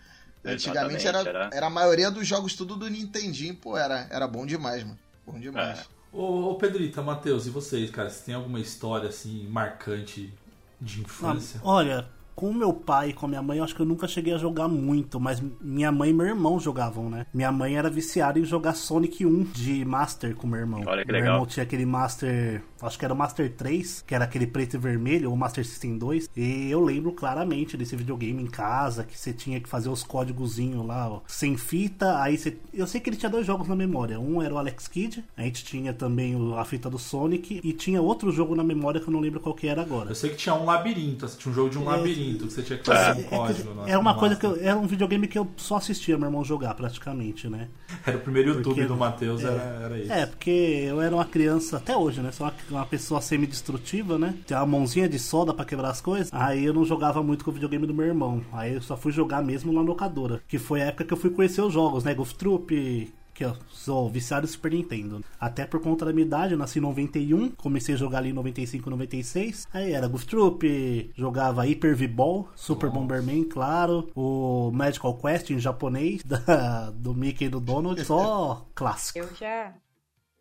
[0.47, 1.51] Antigamente era, era.
[1.53, 4.99] era a maioria dos jogos tudo do Nintendinho, pô, era, era bom demais, mano.
[5.27, 5.81] Bom demais.
[5.81, 5.85] É.
[6.13, 8.09] Ô, ô Pedrita, Matheus, e vocês, cara?
[8.09, 10.33] Você tem alguma história assim marcante
[10.81, 11.61] de infância?
[11.63, 14.35] Ah, Olha, com meu pai e com minha mãe, eu acho que eu nunca cheguei
[14.35, 17.27] a jogar muito, mas minha mãe e meu irmão jogavam, né?
[17.33, 20.83] Minha mãe era viciada em jogar Sonic 1 de Master com meu irmão.
[20.87, 21.35] Olha que meu legal.
[21.37, 24.79] irmão tinha aquele Master, acho que era o Master 3, que era aquele preto e
[24.79, 26.29] vermelho, ou Master System 2.
[26.37, 30.87] E eu lembro claramente desse videogame em casa, que você tinha que fazer os códigozinhos
[30.87, 32.21] lá, ó, sem fita.
[32.21, 32.59] Aí você.
[32.75, 34.21] Eu sei que ele tinha dois jogos na memória.
[34.21, 37.73] Um era o Alex Kidd, a gente tinha também o- a fita do Sonic, e
[37.73, 40.11] tinha outro jogo na memória que eu não lembro qual que era agora.
[40.11, 42.45] Eu sei que tinha um labirinto, assim, tinha um jogo de um É, labirinto que
[42.45, 43.75] você tinha que fazer É, um que- código.
[43.75, 46.45] no- era uma coisa que eu, era um videogame que eu só assistia meu irmão
[46.45, 47.69] jogar praticamente, né?
[48.05, 49.47] Era o primeiro YouTube Porque- do Matheus, é.
[49.47, 50.13] era, era isso.
[50.13, 52.33] É, porque eu era uma criança até hoje, né?
[52.33, 54.35] Sou uma, uma pessoa semi-destrutiva, né?
[54.47, 56.29] Tinha uma mãozinha de solda pra quebrar as coisas.
[56.33, 58.43] Aí eu não jogava muito com o videogame do meu irmão.
[58.53, 61.31] Aí eu só fui jogar mesmo na locadora, que foi a época que eu fui
[61.31, 62.15] conhecer os jogos, né?
[62.15, 65.23] Golf Troop, que eu sou viciado em Super Nintendo.
[65.39, 68.33] Até por conta da minha idade, eu nasci em 91, comecei a jogar ali em
[68.33, 69.67] 95, 96.
[69.73, 76.23] Aí era Golf Troop, jogava Hyper V-Ball, Super Bomberman, claro, o Magical Quest em japonês,
[76.25, 79.19] da- do Mickey e do Donald, só clássico.
[79.19, 79.75] Eu já,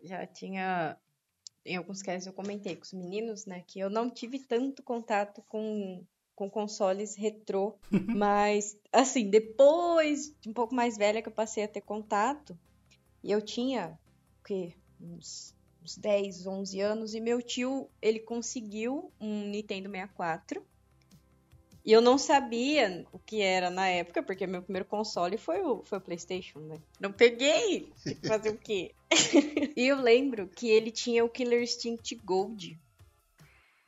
[0.02, 0.96] já tinha.
[1.64, 5.42] Em alguns casos eu comentei com os meninos, né, que eu não tive tanto contato
[5.48, 6.02] com,
[6.34, 7.74] com consoles retrô,
[8.16, 12.56] mas, assim, depois de um pouco mais velha que eu passei a ter contato,
[13.26, 13.98] e eu tinha,
[14.40, 14.72] o quê?
[15.00, 20.64] Uns, uns 10, 11 anos, e meu tio, ele conseguiu um Nintendo 64.
[21.84, 25.82] E eu não sabia o que era na época, porque meu primeiro console foi o,
[25.84, 26.80] foi o PlayStation, né?
[27.00, 27.92] Não peguei!
[28.00, 28.94] Tinha que fazer o quê?
[29.76, 32.78] e eu lembro que ele tinha o Killer Instinct Gold.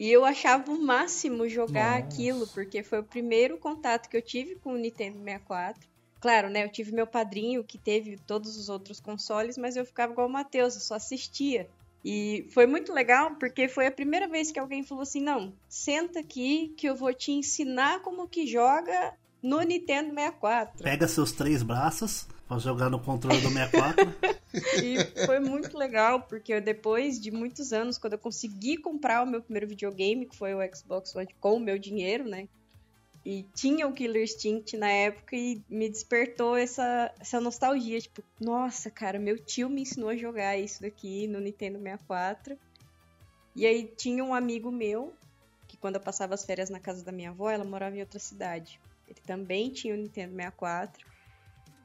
[0.00, 2.12] E eu achava o máximo jogar Nossa.
[2.12, 5.97] aquilo, porque foi o primeiro contato que eu tive com o Nintendo 64.
[6.20, 6.64] Claro, né?
[6.64, 10.32] Eu tive meu padrinho que teve todos os outros consoles, mas eu ficava igual o
[10.32, 11.68] Matheus, eu só assistia.
[12.04, 16.20] E foi muito legal porque foi a primeira vez que alguém falou assim: não, senta
[16.20, 20.82] aqui que eu vou te ensinar como que joga no Nintendo 64.
[20.82, 24.38] Pega seus três braços pra jogar no controle do 64.
[24.82, 29.42] E foi muito legal, porque depois de muitos anos, quando eu consegui comprar o meu
[29.42, 32.48] primeiro videogame, que foi o Xbox One, com o meu dinheiro, né?
[33.30, 38.00] E tinha o Killer Instinct na época e me despertou essa, essa nostalgia.
[38.00, 42.58] Tipo, nossa, cara, meu tio me ensinou a jogar isso daqui no Nintendo 64.
[43.54, 45.12] E aí tinha um amigo meu,
[45.66, 48.18] que quando eu passava as férias na casa da minha avó, ela morava em outra
[48.18, 48.80] cidade.
[49.06, 51.06] Ele também tinha o Nintendo 64.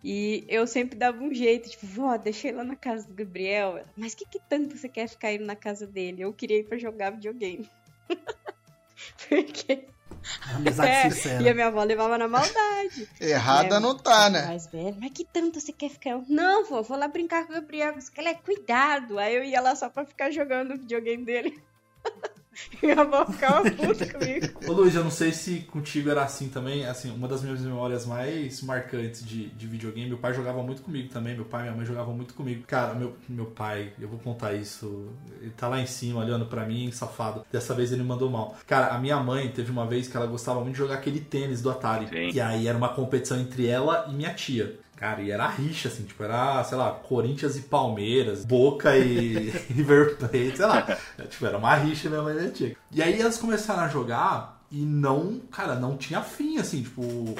[0.02, 3.84] E eu sempre dava um jeito, tipo, vó, deixei lá na casa do Gabriel.
[3.98, 6.22] Mas que que tanto você quer ficar indo na casa dele?
[6.22, 7.70] Eu queria ir pra jogar videogame.
[9.28, 9.88] Porque.
[10.56, 11.42] Amizade É, sincera.
[11.42, 13.08] e a minha avó levava na maldade.
[13.20, 14.46] Errada É, não tá, né?
[14.48, 16.12] Mais velho, mas que tanto você quer ficar?
[16.12, 17.94] Eu, Não, vó, vou lá brincar com o Gabriel.
[18.14, 19.20] Quer é cuidado.
[19.20, 21.62] Aí eu ia lá só pra ficar jogando o videogame dele.
[22.82, 24.48] e a avó ficava puta comigo.
[24.68, 26.86] Ô Luiz, eu não sei se contigo era assim também.
[26.86, 31.10] Assim, uma das minhas memórias mais marcantes de, de videogame, meu pai jogava muito comigo
[31.10, 31.36] também.
[31.36, 32.63] Meu pai e minha mãe jogavam muito comigo.
[32.68, 35.10] Cara, meu, meu pai, eu vou contar isso.
[35.42, 37.46] Ele tá lá em cima olhando pra mim, safado.
[37.52, 38.56] Dessa vez ele mandou mal.
[38.68, 41.62] Cara, a minha mãe teve uma vez que ela gostava muito de jogar aquele tênis
[41.62, 42.08] do Atari.
[42.08, 42.30] Sim.
[42.34, 44.80] E aí era uma competição entre ela e minha tia.
[45.04, 50.16] Cara, e era rixa, assim, tipo, era, sei lá, Corinthians e Palmeiras, Boca e River
[50.16, 50.98] Plate, sei lá.
[51.30, 52.78] tipo, era uma rixa e minha tia.
[52.89, 57.36] E aí elas começaram a jogar e não, cara, não tinha fim, assim, tipo,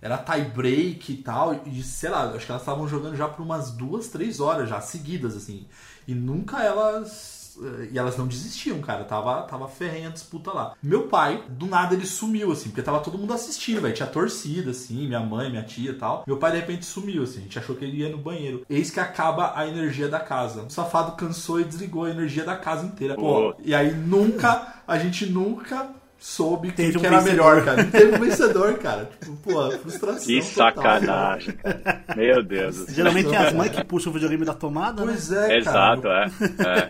[0.00, 3.42] era tie break e tal, e sei lá, acho que elas estavam jogando já por
[3.42, 5.66] umas duas, três horas já, seguidas, assim.
[6.06, 7.37] E nunca elas.
[7.62, 9.04] Eh, E elas não desistiam, cara.
[9.04, 10.74] Tava, tava ferrenha a disputa lá.
[10.82, 13.94] Meu pai, do nada, ele sumiu, assim, porque tava todo mundo assistindo, velho.
[13.94, 16.24] Tinha torcida, assim, minha mãe, minha tia e tal.
[16.26, 17.40] Meu pai, de repente, sumiu, assim.
[17.40, 18.64] A gente achou que ele ia no banheiro.
[18.68, 20.62] Eis que acaba a energia da casa.
[20.62, 23.14] O safado cansou e desligou a energia da casa inteira.
[23.14, 23.54] Pô, Pô.
[23.62, 27.82] e aí nunca, a gente nunca soube Teve que, um que era melhor, cara.
[27.84, 29.08] Não teve um vencedor, cara.
[29.20, 30.26] Tipo, pô, frustração.
[30.26, 32.02] Que total, sacanagem, cara.
[32.16, 32.86] Meu Deus.
[32.88, 35.12] Geralmente é as mães que puxam o videogame da tomada, né?
[35.12, 36.30] Pois é, Exato, cara.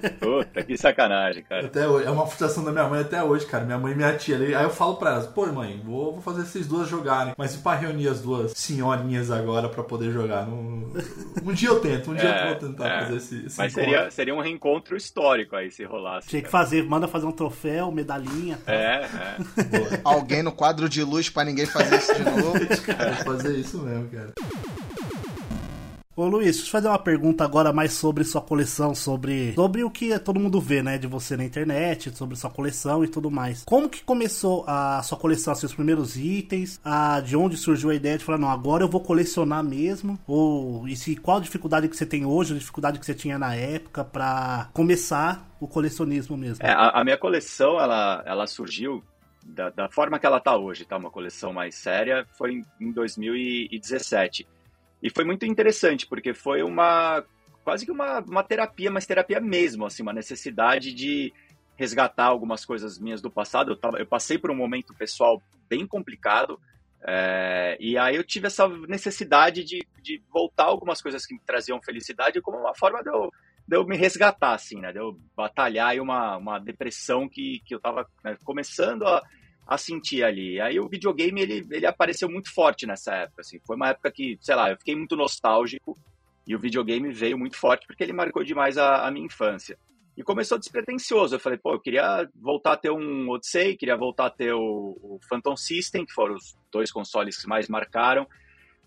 [0.02, 0.06] é.
[0.06, 0.08] é.
[0.10, 1.66] Puta, que sacanagem, cara.
[1.66, 3.64] Até hoje, é uma frustração da minha mãe até hoje, cara.
[3.64, 4.36] Minha mãe e minha tia.
[4.38, 7.34] Aí eu falo pra elas, pô, mãe, vou, vou fazer vocês duas jogarem.
[7.36, 10.46] Mas e pra reunir as duas senhorinhas agora pra poder jogar?
[10.46, 10.88] Não-
[11.44, 13.00] Um dia eu tento, um dia É, eu vou tentar é.
[13.02, 13.90] fazer esse, esse Mas encontro.
[13.90, 16.28] seria, seria um reencontro histórico aí se rolasse.
[16.28, 16.64] Tinha que cara.
[16.64, 18.58] fazer, manda fazer um troféu, medalhinha.
[18.64, 18.74] tal.
[18.74, 20.00] É, é.
[20.04, 22.52] Alguém no quadro de luz pra ninguém fazer isso de novo.
[22.86, 24.32] Cara, fazer isso mesmo, cara.
[26.18, 29.90] Ô Luiz, deixa eu fazer uma pergunta agora mais sobre sua coleção, sobre, sobre o
[29.90, 33.62] que todo mundo vê, né, de você na internet, sobre sua coleção e tudo mais.
[33.62, 38.18] Como que começou a sua coleção, seus primeiros itens, a, de onde surgiu a ideia
[38.18, 40.18] de falar, não, agora eu vou colecionar mesmo?
[40.26, 43.38] Ou e se, qual a dificuldade que você tem hoje, a dificuldade que você tinha
[43.38, 46.66] na época pra começar o colecionismo mesmo?
[46.66, 49.04] É, a, a minha coleção, ela, ela surgiu
[49.46, 50.96] da, da forma que ela tá hoje, tá?
[50.96, 54.57] Uma coleção mais séria, foi em, em 2017.
[55.02, 57.24] E foi muito interessante, porque foi uma
[57.64, 61.32] quase que uma, uma terapia, mas terapia mesmo, assim, uma necessidade de
[61.76, 63.72] resgatar algumas coisas minhas do passado.
[63.72, 66.58] Eu, tava, eu passei por um momento pessoal bem complicado,
[67.06, 71.80] é, e aí eu tive essa necessidade de, de voltar algumas coisas que me traziam
[71.80, 73.30] felicidade como uma forma de eu,
[73.66, 74.90] de eu me resgatar, assim, né?
[74.90, 79.22] De eu batalhar aí uma, uma depressão que, que eu tava né, começando a,
[79.68, 80.58] a sentir ali.
[80.58, 83.60] Aí o videogame, ele, ele apareceu muito forte nessa época, assim.
[83.66, 85.98] Foi uma época que, sei lá, eu fiquei muito nostálgico
[86.46, 89.78] e o videogame veio muito forte porque ele marcou demais a, a minha infância.
[90.16, 91.34] E começou despretensioso.
[91.34, 94.98] Eu falei, pô, eu queria voltar a ter um Odyssey, queria voltar a ter o,
[95.02, 98.26] o Phantom System, que foram os dois consoles que mais marcaram.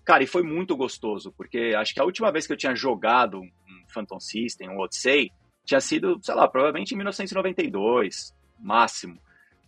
[0.03, 3.39] Cara, e foi muito gostoso, porque acho que a última vez que eu tinha jogado
[3.39, 3.51] um
[3.93, 5.31] Phantom System, um Odyssey,
[5.63, 9.21] tinha sido, sei lá, provavelmente em 1992, máximo.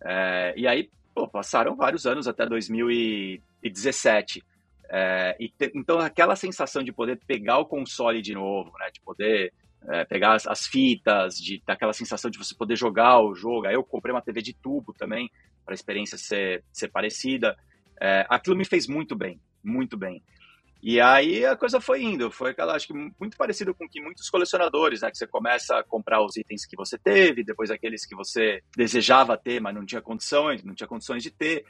[0.04, 4.44] É, e aí, pô, passaram vários anos até 2017.
[4.90, 9.54] É, te- então, aquela sensação de poder pegar o console de novo, né, de poder
[9.90, 13.68] é, pegar as, as fitas, de daquela sensação de você poder jogar o jogo.
[13.68, 15.30] Aí eu comprei uma TV de tubo também,
[15.66, 17.58] para a experiência ser, ser parecida.
[18.00, 20.22] É, aquilo me fez muito bem, muito bem.
[20.86, 24.30] E aí a coisa foi indo, foi aquela, acho que muito parecido com que muitos
[24.30, 25.10] colecionadores, né?
[25.10, 29.38] Que você começa a comprar os itens que você teve, depois aqueles que você desejava
[29.38, 31.64] ter, mas não tinha condições, não tinha condições de ter.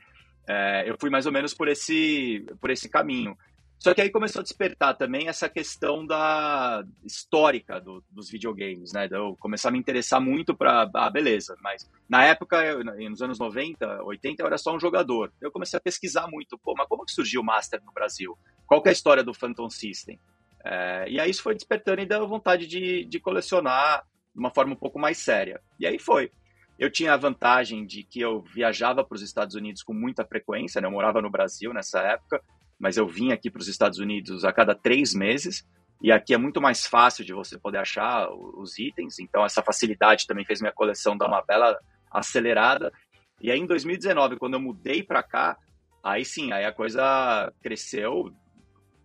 [0.50, 3.38] É, eu fui mais ou menos por esse, por esse caminho.
[3.78, 9.08] Só que aí começou a despertar também essa questão da histórica do, dos videogames, né?
[9.12, 13.38] Eu começar a me interessar muito para, ah, beleza, mas na época, eu, nos anos
[13.38, 15.32] 90, 80, eu era só um jogador.
[15.40, 18.36] Eu comecei a pesquisar muito, pô, mas como que surgiu o Master no Brasil?
[18.74, 20.20] Qual é a história do Phantom System?
[20.66, 24.02] É, e aí isso foi despertando e deu vontade de, de colecionar
[24.34, 25.62] de uma forma um pouco mais séria.
[25.80, 26.32] E aí foi.
[26.80, 30.82] Eu tinha a vantagem de que eu viajava para os Estados Unidos com muita frequência,
[30.82, 30.88] né?
[30.88, 32.42] Eu morava no Brasil nessa época,
[32.80, 35.64] mas eu vim aqui para os Estados Unidos a cada três meses.
[36.02, 39.20] E aqui é muito mais fácil de você poder achar os itens.
[39.20, 41.78] Então, essa facilidade também fez minha coleção dar uma bela
[42.10, 42.92] acelerada.
[43.40, 45.60] E aí, em 2019, quando eu mudei para cá,
[46.04, 48.34] aí sim, aí a coisa cresceu,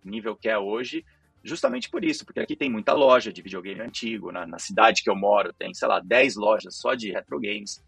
[0.03, 1.05] nível que é hoje,
[1.43, 4.31] justamente por isso, porque aqui tem muita loja de videogame antigo.
[4.31, 7.83] Na, na cidade que eu moro, tem, sei lá, 10 lojas só de retro games.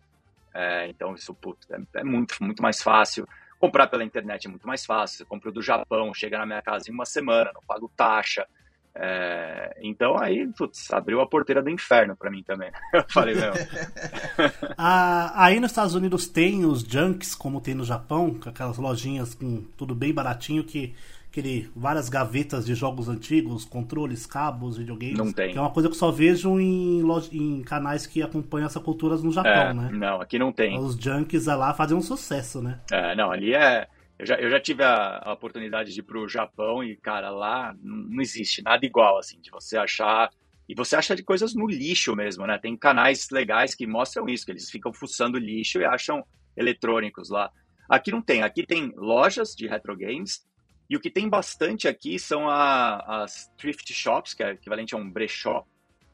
[0.53, 1.35] É, então, isso
[1.69, 3.27] é, é muito, muito mais fácil.
[3.59, 5.19] Comprar pela internet é muito mais fácil.
[5.19, 8.47] Você compra do Japão, chega na minha casa em uma semana, não pago taxa.
[8.93, 12.71] É, então aí, putz, abriu a porteira do inferno para mim também.
[12.93, 13.53] Eu falei, meu.
[14.77, 19.35] Ah, aí nos Estados Unidos tem os junks, como tem no Japão, com aquelas lojinhas
[19.35, 20.95] com tudo bem baratinho, que
[21.31, 25.17] aquele, várias gavetas de jogos antigos, controles, cabos, videogames.
[25.17, 25.53] Não tem.
[25.53, 28.81] Que é uma coisa que eu só vejo em, loja, em canais que acompanham essa
[28.81, 29.89] cultura no Japão, É, né?
[29.93, 30.77] Não, aqui não tem.
[30.77, 32.81] Os junks lá fazem um sucesso, né?
[32.91, 33.87] É, não, ali é.
[34.19, 37.73] Eu já, eu já tive a, a oportunidade de ir pro Japão e, cara, lá
[37.81, 40.29] não, não existe nada igual, assim, de você achar.
[40.67, 42.57] E você acha de coisas no lixo mesmo, né?
[42.57, 46.23] Tem canais legais que mostram isso, que eles ficam fuçando lixo e acham
[46.57, 47.49] eletrônicos lá.
[47.89, 48.43] Aqui não tem.
[48.43, 50.45] Aqui tem lojas de retro games.
[50.91, 54.97] E o que tem bastante aqui são a- as thrift shops, que é equivalente a
[54.97, 55.65] um brechó,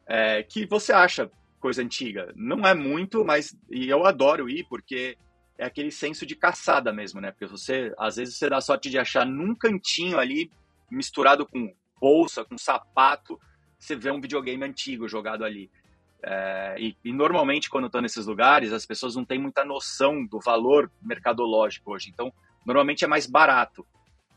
[0.05, 2.31] é, que você acha coisa antiga.
[2.35, 5.17] Não é muito, mas e eu adoro ir porque
[5.57, 7.31] é aquele senso de caçada mesmo, né?
[7.31, 10.51] Porque você, às vezes, você dá sorte de achar num cantinho ali,
[10.91, 13.39] misturado com bolsa, com sapato,
[13.79, 15.71] você vê um videogame antigo jogado ali.
[16.23, 20.39] É, e, e normalmente, quando estão nesses lugares, as pessoas não têm muita noção do
[20.39, 22.11] valor mercadológico hoje.
[22.11, 22.31] Então,
[22.63, 23.83] normalmente é mais barato.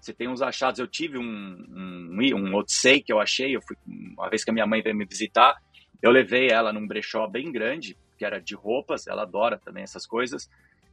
[0.01, 0.81] Você tem uns achados.
[0.81, 3.55] Eu tive um, um, um Odyssey que eu achei.
[3.55, 5.57] Eu fui, uma vez que a minha mãe veio me visitar,
[6.03, 9.07] eu levei ela num brechó bem grande, que era de roupas.
[9.07, 10.49] Ela adora também essas coisas.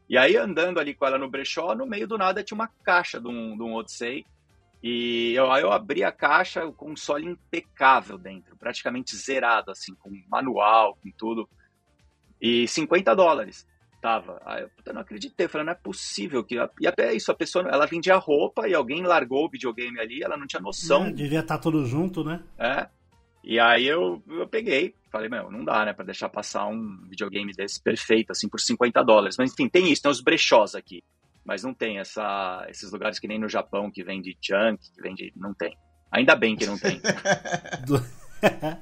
[0.10, 3.20] E aí, andando ali com ela no brechó, no meio do nada tinha uma caixa
[3.20, 4.26] de um, de um Odyssey.
[4.84, 10.12] E eu, aí eu abri a caixa, o console impecável dentro, praticamente zerado, assim, com
[10.30, 11.50] manual, com tudo.
[12.40, 13.66] E 50 dólares
[14.02, 14.42] tava.
[14.46, 16.56] Aí eu não acreditei, eu falei, não é possível que.
[16.80, 20.38] E até isso, a pessoa, ela vendia roupa e alguém largou o videogame ali, ela
[20.38, 21.08] não tinha noção.
[21.08, 22.44] É, devia estar tudo junto, né?
[22.58, 22.88] É.
[23.44, 27.54] E aí eu, eu peguei, falei, meu, não dá, né, pra deixar passar um videogame
[27.54, 29.38] desse perfeito, assim, por 50 dólares.
[29.38, 31.02] Mas enfim, tem isso, tem os brechós aqui.
[31.46, 35.32] Mas não tem essa, esses lugares que nem no Japão, que vende junk, que vende.
[35.34, 35.78] Não tem.
[36.12, 37.02] Ainda bem que não tem.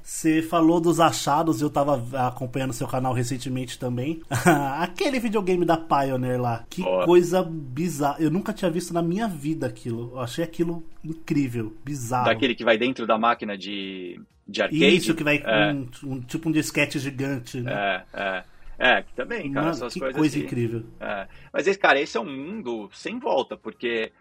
[0.04, 4.22] Você falou dos achados, eu tava acompanhando seu canal recentemente também.
[4.80, 6.66] Aquele videogame da Pioneer lá.
[6.70, 7.06] Que Boa.
[7.06, 8.18] coisa bizarra.
[8.20, 10.12] Eu nunca tinha visto na minha vida aquilo.
[10.14, 12.26] Eu achei aquilo incrível, bizarro.
[12.26, 14.96] Daquele que vai dentro da máquina de, de arcade.
[14.96, 18.04] Isso que vai com É, um, um- tipo um disquete gigante, né?
[18.14, 18.44] é, é.
[18.78, 20.46] É, também, cara, Mano, essas que coisas coisa assim.
[20.46, 20.84] incrível.
[21.00, 21.28] É.
[21.54, 24.12] Mas, esse, cara, esse é um mundo sem volta, porque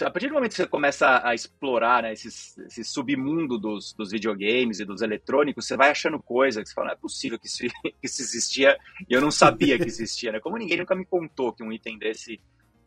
[0.00, 4.10] a partir do momento que você começa a explorar né, esses, esse submundo dos, dos
[4.10, 7.46] videogames e dos eletrônicos, você vai achando coisa que você fala, não é possível que
[7.46, 8.76] isso, que isso existia
[9.08, 10.40] e eu não sabia que existia, né?
[10.40, 12.40] Como ninguém nunca me contou que um item desse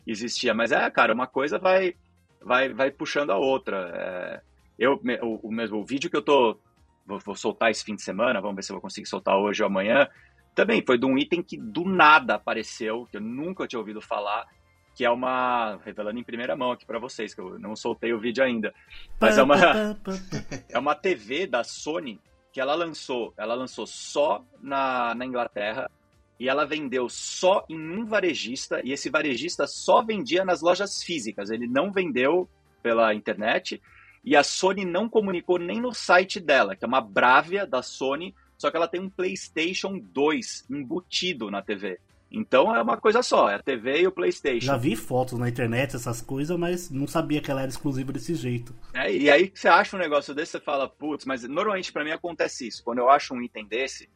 [0.05, 0.53] existia.
[0.53, 1.95] Mas é, cara, uma coisa vai,
[2.41, 3.91] vai, vai puxando a outra.
[3.95, 4.41] É,
[4.77, 6.59] eu, o, o mesmo o vídeo que eu tô.
[7.05, 9.61] Vou, vou soltar esse fim de semana, vamos ver se eu vou conseguir soltar hoje
[9.61, 10.07] ou amanhã.
[10.55, 14.47] Também foi de um item que do nada apareceu, que eu nunca tinha ouvido falar,
[14.95, 15.77] que é uma.
[15.83, 18.73] revelando em primeira mão aqui pra vocês, que eu não soltei o vídeo ainda.
[19.19, 19.57] Mas é uma,
[20.69, 22.19] é uma TV da Sony
[22.51, 23.33] que ela lançou.
[23.35, 25.91] Ela lançou só na, na Inglaterra
[26.39, 28.79] e ela vendeu só em um varejista.
[28.85, 31.49] E esse varejista só vendia nas lojas físicas.
[31.49, 32.49] Ele não vendeu
[32.81, 33.81] pela internet.
[34.23, 38.33] E a Sony não comunicou nem no site dela, que é uma Bravia da Sony,
[38.57, 41.99] só que ela tem um PlayStation 2 embutido na TV.
[42.35, 44.65] Então é uma coisa só, é a TV e o PlayStation.
[44.65, 48.35] Já vi fotos na internet, essas coisas, mas não sabia que ela era exclusiva desse
[48.35, 48.75] jeito.
[48.93, 52.03] É, e aí que você acha um negócio desse, você fala, putz, mas normalmente pra
[52.03, 52.83] mim acontece isso.
[52.83, 54.09] Quando eu acho um item desse,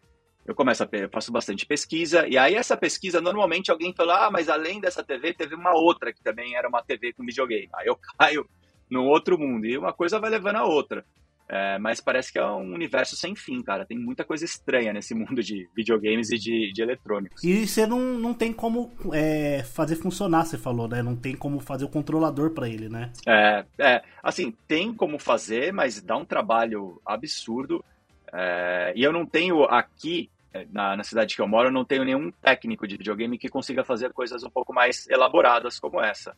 [0.45, 4.31] eu começo a eu faço bastante pesquisa, e aí essa pesquisa, normalmente alguém fala, ah,
[4.31, 7.69] mas além dessa TV, teve uma outra que também era uma TV com videogame.
[7.73, 8.45] Aí eu caio
[8.89, 11.05] num outro mundo, e uma coisa vai levando a outra.
[11.51, 13.83] É, mas parece que é um universo sem fim, cara.
[13.83, 17.43] Tem muita coisa estranha nesse mundo de videogames e de, de eletrônicos.
[17.43, 21.01] E você não, não tem como é, fazer funcionar, você falou, né?
[21.01, 23.11] Não tem como fazer o controlador pra ele, né?
[23.27, 27.83] É, é, assim, tem como fazer, mas dá um trabalho absurdo.
[28.31, 31.83] É, e eu não tenho aqui, é, na, na cidade que eu moro, eu não
[31.83, 36.35] tenho nenhum técnico de videogame que consiga fazer coisas um pouco mais elaboradas como essa.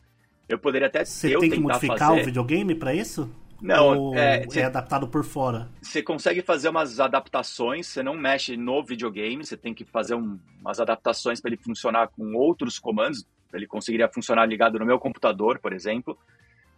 [0.48, 2.22] Eu poderia até Você tem que modificar fazer.
[2.22, 3.30] o videogame pra isso?
[3.62, 5.70] Não, é, é, você- adaptado por fora?
[5.80, 10.38] Você consegue fazer umas adaptações, você não mexe no videogame, você tem que fazer um-
[10.60, 13.24] umas adaptações para ele funcionar com outros comandos.
[13.54, 16.18] Ele conseguiria funcionar ligado no meu computador, por exemplo.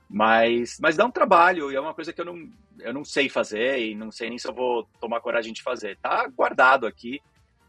[0.08, 2.48] Mas, mas dá um trabalho e é uma coisa que eu não,
[2.80, 5.96] eu não sei fazer e não sei nem se eu vou tomar coragem de fazer.
[6.02, 7.20] Tá guardado aqui.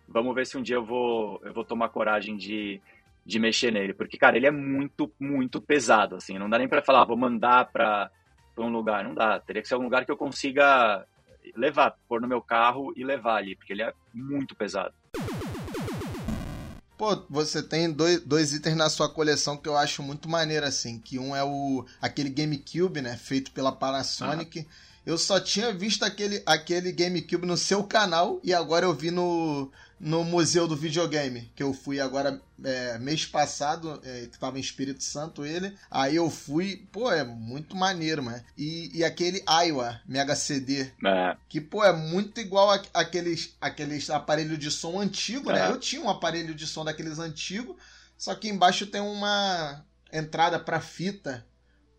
[0.07, 2.81] Vamos ver se um dia eu vou, eu vou tomar coragem de,
[3.25, 3.93] de mexer nele.
[3.93, 6.15] Porque, cara, ele é muito, muito pesado.
[6.17, 8.11] Assim, não dá nem para falar, "Ah, vou mandar para
[8.63, 9.03] um lugar.
[9.03, 9.39] Não dá.
[9.39, 11.05] Teria que ser um lugar que eu consiga
[11.55, 14.93] levar, pôr no meu carro e levar ali, porque ele é muito pesado.
[16.97, 20.97] Pô, você tem dois, dois itens na sua coleção que eu acho muito maneiro, assim.
[20.97, 23.17] Que um é o aquele GameCube, né?
[23.17, 24.65] Feito pela Panasonic.
[25.05, 29.71] Eu só tinha visto aquele, aquele GameCube no seu canal e agora eu vi no,
[29.99, 31.51] no Museu do Videogame.
[31.55, 35.75] Que eu fui agora é, mês passado, é, que tava em Espírito Santo ele.
[35.91, 38.43] Aí eu fui, pô, é muito maneiro, mano.
[38.57, 44.09] E, e aquele Iowa Mega CD, É, que, pô, é muito igual a- aqueles, aqueles
[44.09, 45.67] aparelhos de som antigo, né?
[45.67, 45.71] É.
[45.71, 47.75] Eu tinha um aparelho de som daqueles antigos,
[48.17, 51.45] só que embaixo tem uma entrada pra fita.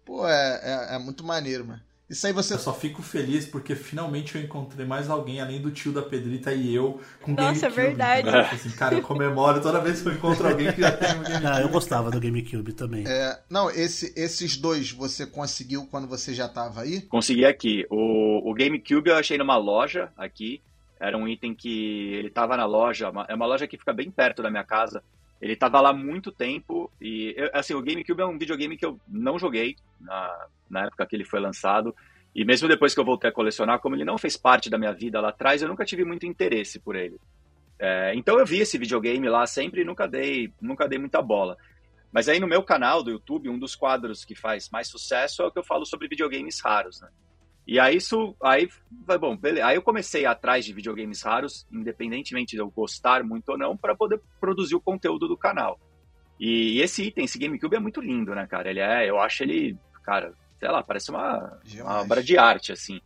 [0.05, 1.86] Pô, é, é, é muito maneiro, mano.
[2.09, 2.55] Isso aí você.
[2.55, 6.53] Eu só fico feliz porque finalmente eu encontrei mais alguém além do tio da Pedrita
[6.53, 7.75] e eu com Nossa, é GameCube.
[7.75, 8.21] verdade.
[8.29, 8.41] entendeu?
[8.53, 11.47] Assim, cara, eu comemoro toda vez que eu encontro alguém que já tem um GameCube.
[11.47, 13.05] Ah, eu gostava do GameCube também.
[13.09, 17.01] É, não, esse, esses dois você conseguiu quando você já tava aí?
[17.03, 17.85] consegui aqui.
[17.91, 20.61] O, o GameCube eu achei numa loja aqui.
[21.01, 23.11] Era um item que ele tava na loja.
[23.11, 25.03] uma- É uma loja que fica bem perto da minha casa.
[25.41, 26.91] Ele tava lá muito tempo.
[27.01, 31.15] E, assim, o GameCube é um videogame que eu não joguei na, na época que
[31.15, 31.95] ele foi lançado.
[32.35, 34.93] E mesmo depois que eu voltei a colecionar, como ele não fez parte da minha
[34.93, 37.19] vida lá atrás, eu nunca tive muito interesse por ele.
[37.79, 41.57] É, então eu vi esse videogame lá sempre e nunca dei, nunca dei muita bola.
[42.13, 45.47] Mas aí no meu canal do YouTube, um dos quadros que faz mais sucesso é
[45.47, 47.09] o que eu falo sobre videogames raros, né?
[47.67, 48.69] E aí isso, aí,
[49.21, 49.67] bom, beleza.
[49.67, 53.97] aí eu comecei atrás de videogames raros, independentemente de eu gostar muito ou não, para
[53.97, 55.81] poder produzir o conteúdo do canal.
[56.39, 58.71] E, esse item, esse GameCube é muito lindo, né, cara?
[58.71, 63.01] Ele é, eu acho ele, cara, sei lá, parece uma, uma obra de arte, assim.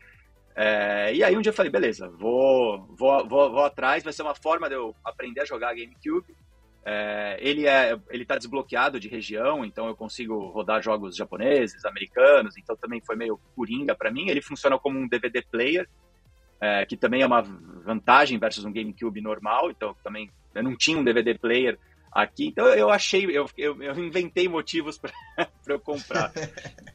[0.55, 4.23] É, e aí um dia eu falei, beleza, vou, vou, vou, vou atrás, vai ser
[4.23, 6.37] uma forma de eu aprender a jogar GameCube.
[6.83, 12.57] É, ele é ele está desbloqueado de região, então eu consigo rodar jogos japoneses, americanos,
[12.57, 14.29] então também foi meio coringa para mim.
[14.29, 15.89] Ele funciona como um DVD player,
[16.61, 19.71] é, que também é uma vantagem versus um GameCube normal.
[19.71, 21.79] Então também eu não tinha um DVD player
[22.11, 25.13] aqui, então eu achei, eu, eu, eu inventei motivos para
[25.69, 26.33] eu comprar.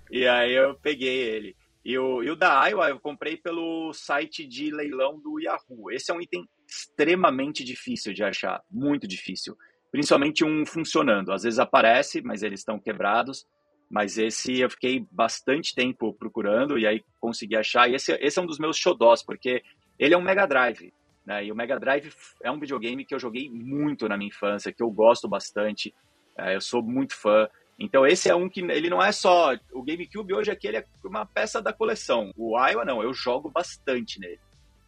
[0.09, 1.55] e aí eu peguei ele.
[1.85, 5.91] E o, e o da Iowa eu comprei pelo site de leilão do Yahoo.
[5.91, 9.55] Esse é um item extremamente difícil de achar, muito difícil
[9.95, 11.31] principalmente um funcionando.
[11.31, 13.47] Às vezes aparece, mas eles estão quebrados.
[13.89, 17.89] Mas esse eu fiquei bastante tempo procurando e aí consegui achar.
[17.89, 19.63] E esse, esse é um dos meus xodós, porque
[19.97, 20.93] ele é um Mega Drive.
[21.25, 21.45] Né?
[21.45, 22.11] E o Mega Drive
[22.43, 25.95] é um videogame que eu joguei muito na minha infância, que eu gosto bastante.
[26.37, 27.47] É, eu sou muito fã.
[27.79, 30.85] Então esse é um que ele não é só o GameCube hoje aqui ele é
[31.05, 32.33] uma peça da coleção.
[32.35, 34.41] O Iowa não, eu jogo bastante nele.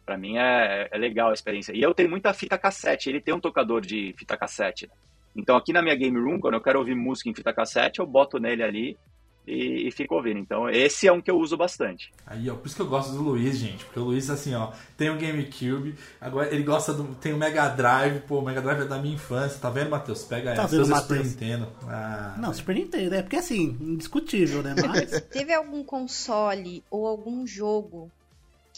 [0.08, 1.76] Para mim é, é, legal a experiência.
[1.76, 4.86] E eu tenho muita fita cassete, ele tem um tocador de fita cassete.
[4.86, 4.92] Né?
[5.36, 8.06] Então aqui na minha game room, quando eu quero ouvir música em fita cassete, eu
[8.06, 8.98] boto nele ali
[9.46, 10.38] e, e fico ouvindo.
[10.38, 12.10] Então esse é um que eu uso bastante.
[12.26, 13.84] Aí, ó, por isso que eu gosto do Luiz, gente.
[13.84, 17.14] Porque o Luiz, assim, ó, tem o GameCube, agora ele gosta do.
[17.16, 20.24] Tem o Mega Drive, pô, o Mega Drive é da minha infância, tá vendo, Matheus?
[20.24, 20.82] Pega tá essa.
[20.82, 21.68] Vendo, Super Nintendo.
[21.86, 24.74] Ah, não, Super Nintendo, é porque assim, indiscutível, né?
[24.74, 25.20] Mas.
[25.28, 28.10] Teve algum console ou algum jogo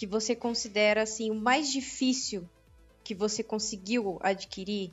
[0.01, 2.49] que você considera assim o mais difícil
[3.05, 4.93] que você conseguiu adquirir?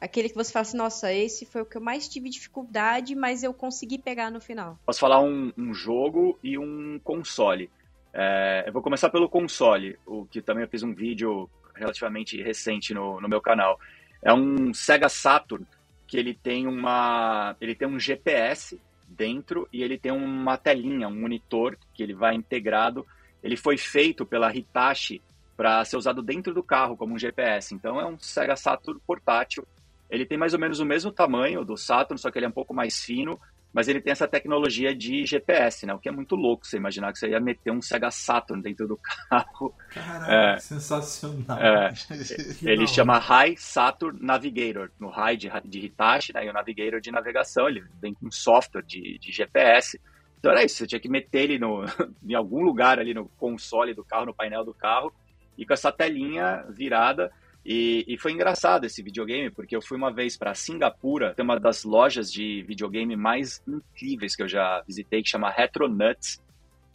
[0.00, 3.44] Aquele que você fala assim, nossa, esse foi o que eu mais tive dificuldade, mas
[3.44, 4.76] eu consegui pegar no final.
[4.84, 7.70] Posso falar um, um jogo e um console.
[8.12, 12.92] É, eu vou começar pelo console, o que também eu fiz um vídeo relativamente recente
[12.92, 13.78] no, no meu canal.
[14.20, 15.64] É um Sega Saturn
[16.04, 18.76] que ele tem uma, ele tem um GPS
[19.06, 23.06] dentro e ele tem uma telinha, um monitor que ele vai integrado
[23.42, 25.20] ele foi feito pela Hitachi
[25.56, 27.74] para ser usado dentro do carro como um GPS.
[27.74, 29.66] Então é um Sega Saturn portátil.
[30.10, 32.52] Ele tem mais ou menos o mesmo tamanho do Saturn, só que ele é um
[32.52, 33.40] pouco mais fino,
[33.72, 35.94] mas ele tem essa tecnologia de GPS, né?
[35.94, 38.86] O que é muito louco você imaginar que você ia meter um Sega Saturn dentro
[38.86, 38.98] do
[39.30, 39.74] carro.
[39.88, 41.58] Caraca, é, sensacional.
[41.58, 41.92] É,
[42.62, 46.44] ele chama High Saturn Navigator, no High de, de Hitachi, né?
[46.44, 49.98] E o Navigator de navegação, ele vem com software de, de GPS.
[50.42, 51.84] Então era isso, você tinha que meter ele no,
[52.26, 55.12] em algum lugar ali no console do carro, no painel do carro,
[55.56, 57.30] e com essa telinha virada.
[57.64, 61.60] E, e foi engraçado esse videogame, porque eu fui uma vez para Singapura, tem uma
[61.60, 66.42] das lojas de videogame mais incríveis que eu já visitei, que chama Retro Nuts.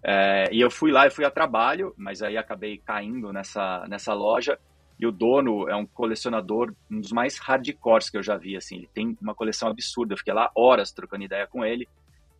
[0.03, 4.13] É, e eu fui lá, eu fui a trabalho, mas aí acabei caindo nessa, nessa
[4.13, 4.59] loja.
[4.99, 8.75] E o dono é um colecionador, um dos mais hardcores que eu já vi, assim.
[8.75, 10.13] Ele tem uma coleção absurda.
[10.13, 11.87] Eu fiquei lá horas trocando ideia com ele.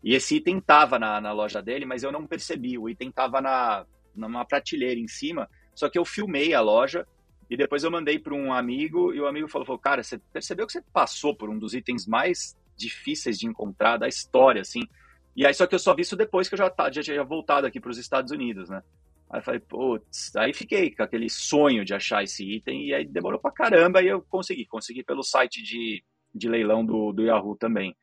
[0.08, 2.78] E esse item estava na, na, loja dele, mas eu não percebi.
[2.78, 3.86] O item estava na,
[4.16, 7.06] numa prateleira em cima, só que eu filmei a loja
[7.50, 10.66] e depois eu mandei para um amigo e o amigo falou, falou, cara, você percebeu
[10.66, 14.88] que você passou por um dos itens mais difíceis de encontrar da história, assim.
[15.36, 17.22] E aí só que eu só vi isso depois que eu já, tá, já tinha
[17.26, 18.82] voltado aqui para os Estados Unidos, né?
[19.30, 23.42] Aí falei, putz, aí fiquei com aquele sonho de achar esse item e aí demorou
[23.42, 26.02] pra caramba e eu consegui, consegui pelo site de,
[26.34, 27.94] de leilão do, do Yahoo também.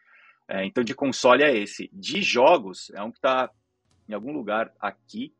[0.49, 1.88] É, então, de console é esse.
[1.92, 3.51] De jogos, é um que está
[4.09, 5.34] em algum lugar aqui,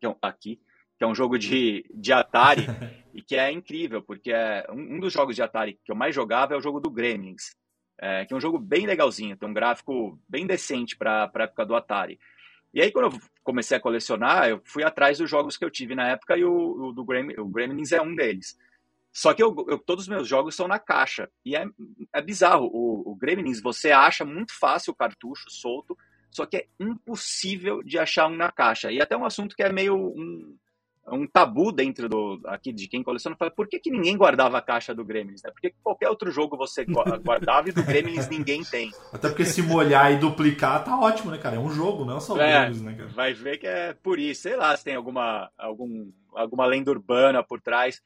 [0.00, 0.60] que é um, aqui,
[0.98, 2.66] que é um jogo de, de Atari
[3.14, 6.14] e que é incrível, porque é um, um, dos jogos de Atari que eu mais
[6.14, 7.54] jogava é o jogo do Gremlins,
[7.98, 11.64] é, que é um jogo bem legalzinho, tem um gráfico bem decente para a época
[11.64, 12.18] do Atari.
[12.74, 15.94] E aí, quando eu comecei a colecionar, eu fui atrás dos jogos que eu tive
[15.94, 18.56] na época e o, o do Gremlins, o Gremlins é um deles.
[19.12, 21.28] Só que eu, eu, todos os meus jogos são na caixa.
[21.44, 21.66] E é,
[22.14, 22.66] é bizarro.
[22.72, 25.96] O, o Gremlins, você acha muito fácil o cartucho solto,
[26.30, 28.90] só que é impossível de achar um na caixa.
[28.90, 30.56] E até um assunto que é meio um,
[31.08, 33.36] um tabu dentro do aqui de quem coleciona.
[33.36, 35.42] Fala, por que, que ninguém guardava a caixa do Gremlins?
[35.42, 35.50] Né?
[35.50, 36.86] Porque qualquer outro jogo você
[37.22, 38.90] guardava e do Gremlins ninguém tem.
[39.12, 41.56] Até porque se molhar e duplicar tá ótimo, né, cara?
[41.56, 43.08] É um jogo, não é só o é, Gremlins, né, cara?
[43.10, 44.42] Vai ver que é por isso.
[44.42, 48.00] Sei lá se tem alguma, algum, alguma lenda urbana por trás.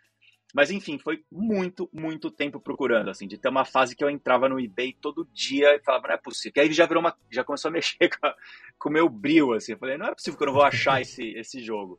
[0.55, 4.49] Mas enfim, foi muito, muito tempo procurando, assim, de ter uma fase que eu entrava
[4.49, 6.53] no eBay todo dia e falava, não é possível.
[6.53, 7.15] Que aí já virou uma.
[7.31, 8.11] já começou a mexer
[8.79, 9.73] com o meu brilho, assim.
[9.73, 11.99] Eu falei, não é possível que eu não vou achar esse, esse jogo.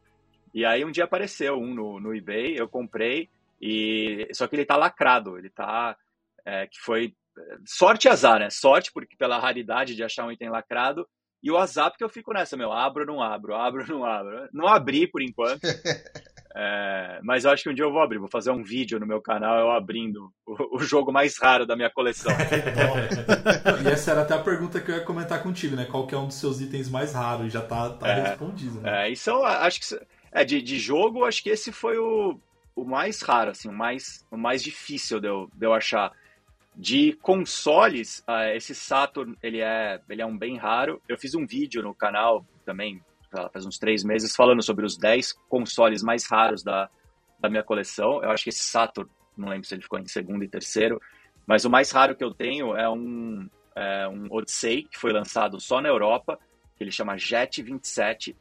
[0.53, 3.29] E aí um dia apareceu um no, no eBay, eu comprei,
[3.61, 5.95] e só que ele tá lacrado, ele tá.
[6.45, 7.13] É, que foi.
[7.65, 8.49] Sorte e azar, né?
[8.49, 11.07] Sorte, porque pela raridade de achar um item lacrado,
[11.43, 14.49] E o WhatsApp que eu fico nessa, meu, abro não abro, abro não abro.
[14.51, 15.61] Não abri por enquanto.
[16.55, 19.05] É, mas eu acho que um dia eu vou abrir, vou fazer um vídeo no
[19.05, 22.31] meu canal eu abrindo o, o jogo mais raro da minha coleção.
[23.83, 25.85] e essa era até a pergunta que eu ia comentar contigo, né?
[25.85, 27.53] Qual que é um dos seus itens mais raros?
[27.53, 29.07] Já tá, tá é, respondido, né?
[29.07, 29.99] É, isso acho que
[30.31, 32.39] é, de, de jogo, acho que esse foi o,
[32.75, 36.11] o mais raro, assim, o mais, o mais difícil de eu, de eu achar.
[36.75, 41.01] De consoles, uh, esse Saturn, ele é, ele é um bem raro.
[41.09, 43.01] Eu fiz um vídeo no canal também,
[43.51, 46.89] faz uns três meses, falando sobre os 10 consoles mais raros da,
[47.39, 48.23] da minha coleção.
[48.23, 51.01] Eu acho que esse Saturn, não lembro se ele ficou em segundo e terceiro,
[51.45, 55.59] mas o mais raro que eu tenho é um, é um Odyssey, que foi lançado
[55.59, 56.39] só na Europa,
[56.75, 58.35] que ele chama Jet 27.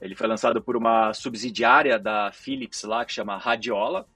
[0.00, 4.06] Ele foi lançado por uma subsidiária da Philips lá, que chama Radiola.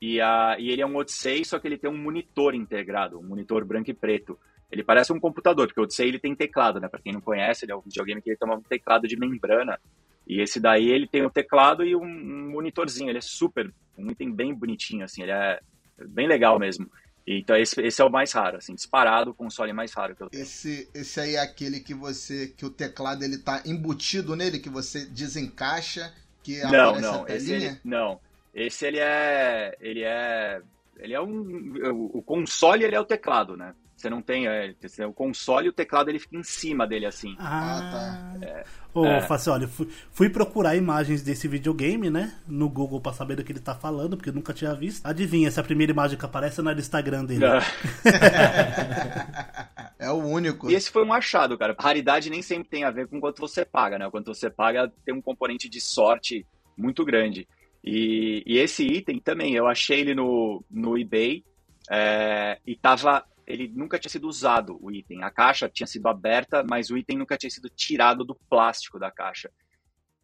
[0.00, 3.22] E, a, e ele é um Odyssey, só que ele tem um monitor integrado, um
[3.22, 4.38] monitor branco e preto.
[4.70, 6.88] Ele parece um computador, porque o Odyssey ele tem teclado, né?
[6.88, 9.80] Para quem não conhece, ele é um videogame que ele tem um teclado de membrana.
[10.26, 13.08] E esse daí ele tem um teclado e um monitorzinho.
[13.08, 15.22] Ele é super, um item bem bonitinho, assim.
[15.22, 15.58] Ele é
[16.06, 16.90] bem legal mesmo.
[17.26, 20.30] Então esse, esse é o mais raro, assim, disparado o console mais raro que eu
[20.30, 20.42] tenho.
[20.42, 24.70] Esse, esse aí é aquele que você, que o teclado ele tá embutido nele, que
[24.70, 28.18] você desencaixa, que não, não, a esse ele, não.
[28.54, 30.62] Esse ele é, ele é,
[30.98, 33.74] ele é um, o console ele é o teclado, né?
[33.98, 34.46] Você não tem.
[34.46, 34.72] É,
[35.04, 37.34] o console e o teclado ele fica em cima dele, assim.
[37.36, 38.46] Ah, tá.
[38.46, 39.20] É, Ô, é.
[39.22, 42.38] Facioli, fui, fui, procurar imagens desse videogame, né?
[42.46, 45.04] No Google pra saber do que ele tá falando, porque eu nunca tinha visto.
[45.04, 47.44] Adivinha se a primeira imagem que aparece não é do Instagram dele.
[49.98, 50.70] é o único.
[50.70, 51.74] E esse foi um achado, cara.
[51.76, 54.08] raridade nem sempre tem a ver com quanto você paga, né?
[54.12, 56.46] Quanto você paga tem um componente de sorte
[56.76, 57.48] muito grande.
[57.82, 61.42] E, e esse item também, eu achei ele no, no eBay
[61.90, 65.24] é, e tava ele nunca tinha sido usado, o item.
[65.24, 69.10] A caixa tinha sido aberta, mas o item nunca tinha sido tirado do plástico da
[69.10, 69.50] caixa.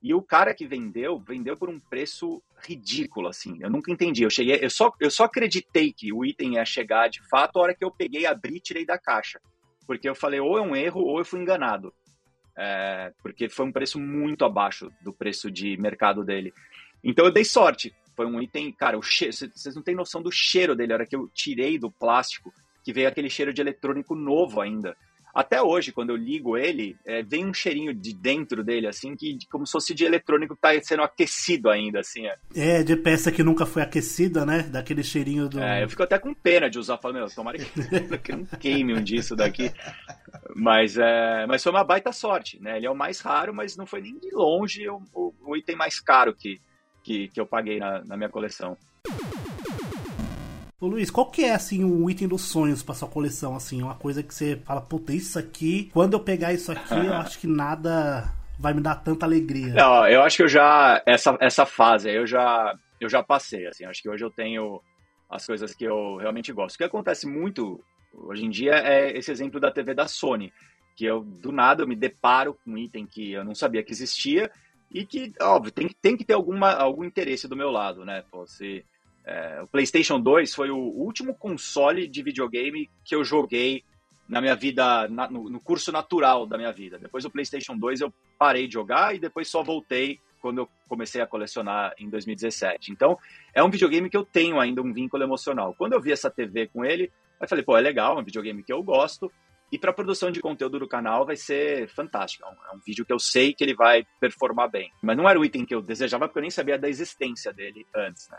[0.03, 3.57] E o cara que vendeu, vendeu por um preço ridículo, assim.
[3.63, 4.23] Eu nunca entendi.
[4.23, 7.63] Eu cheguei, eu só, eu só acreditei que o item ia chegar de fato a
[7.63, 9.41] hora que eu peguei, abri e tirei da caixa.
[9.87, 11.95] Porque eu falei, ou é um erro, ou eu fui enganado.
[12.55, 16.53] É, porque foi um preço muito abaixo do preço de mercado dele.
[17.03, 17.95] Então eu dei sorte.
[18.15, 20.93] Foi um item, cara, o cheiro, vocês não têm noção do cheiro dele.
[20.93, 22.53] A hora que eu tirei do plástico,
[22.85, 24.95] que veio aquele cheiro de eletrônico novo ainda.
[25.35, 29.37] Até hoje, quando eu ligo ele, é, vem um cheirinho de dentro dele, assim, que
[29.51, 32.25] como se fosse de eletrônico que tá sendo aquecido ainda, assim.
[32.27, 34.63] É, é de peça que nunca foi aquecida, né?
[34.63, 35.61] Daquele cheirinho do.
[35.61, 37.65] É, eu fico até com pena de usar, falando, meu, tomara que,
[38.23, 39.73] que não queime um disso daqui.
[40.55, 42.77] Mas, é, mas foi uma baita sorte, né?
[42.77, 45.75] Ele é o mais raro, mas não foi nem de longe o, o, o item
[45.75, 46.61] mais caro que,
[47.03, 48.77] que, que eu paguei na, na minha coleção.
[50.81, 53.95] Ô Luiz, qual que é assim o item dos sonhos para sua coleção assim, uma
[53.95, 57.47] coisa que você fala, puta, isso aqui, quando eu pegar isso aqui, eu acho que
[57.47, 59.73] nada vai me dar tanta alegria.
[59.73, 63.85] Não, eu acho que eu já essa essa fase eu já eu já passei assim,
[63.85, 64.81] acho que hoje eu tenho
[65.31, 66.75] as coisas que eu realmente gosto.
[66.75, 67.81] O que acontece muito
[68.13, 70.53] hoje em dia é esse exemplo da TV da Sony,
[70.97, 73.93] que eu do nada eu me deparo com um item que eu não sabia que
[73.93, 74.51] existia
[74.91, 78.23] e que, óbvio, tem, tem que ter alguma, algum interesse do meu lado, né?
[78.31, 78.85] Pô, se,
[79.25, 83.83] é, o PlayStation 2 foi o último console de videogame que eu joguei
[84.29, 86.99] na minha vida, na, no, no, curso natural da minha vida.
[86.99, 91.23] Depois do PlayStation 2 eu parei de jogar e depois só voltei quando eu comecei
[91.23, 92.93] a colecionar em 2017.
[92.93, 93.19] Então,
[93.55, 95.75] é um videogame que eu tenho ainda um vínculo emocional.
[95.77, 97.11] Quando eu vi essa TV com ele,
[97.41, 99.33] eu falei, pô, é legal, é um videogame que eu gosto.
[99.73, 102.45] E para produção de conteúdo do canal vai ser fantástico.
[102.45, 104.93] É um, é um, vídeo que eu sei que ele vai performar bem.
[105.03, 107.87] Mas não era o item que eu desejava, porque eu nem sabia da existência dele
[107.95, 108.39] antes, né?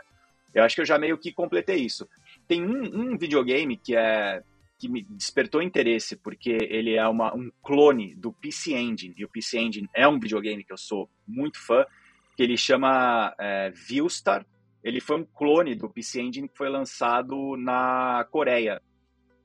[0.56, 2.08] Eu acho que eu já meio que completei isso.
[2.48, 4.42] Tem um, um videogame que é
[4.78, 9.28] que me despertou interesse, porque ele é uma, um clone do PC Engine, e o
[9.28, 11.84] PC Engine é um videogame que eu sou muito fã,
[12.36, 14.46] que ele chama é, Viewstar.
[14.82, 18.80] Ele foi um clone do PC Engine que foi lançado na Coreia.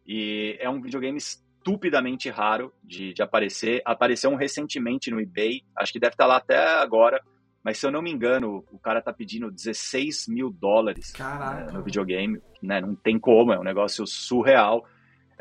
[0.06, 3.82] E é um videogame estupidamente raro de, de aparecer.
[3.86, 7.22] Apareceu um recentemente no eBay, acho que deve estar lá até agora.
[7.64, 11.84] Mas se eu não me engano, o cara tá pedindo 16 mil dólares né, no
[11.84, 12.42] videogame.
[12.62, 12.82] Né?
[12.82, 14.86] Não tem como, é um negócio surreal.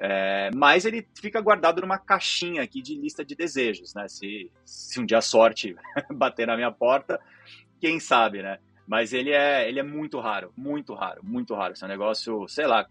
[0.02, 4.08] É, mas ele fica guardado numa caixinha aqui de lista de desejos, né?
[4.08, 5.76] Se, se um dia a sorte
[6.10, 7.20] bater na minha porta,
[7.78, 8.58] quem sabe, né?
[8.86, 11.74] Mas ele é, ele é muito raro, muito raro, muito raro.
[11.74, 12.86] Esse é um negócio, sei lá,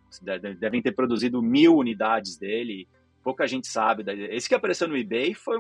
[0.59, 2.87] devem ter produzido mil unidades dele
[3.29, 4.03] pouca gente sabe.
[4.31, 5.59] Esse que apareceu no eBay foi,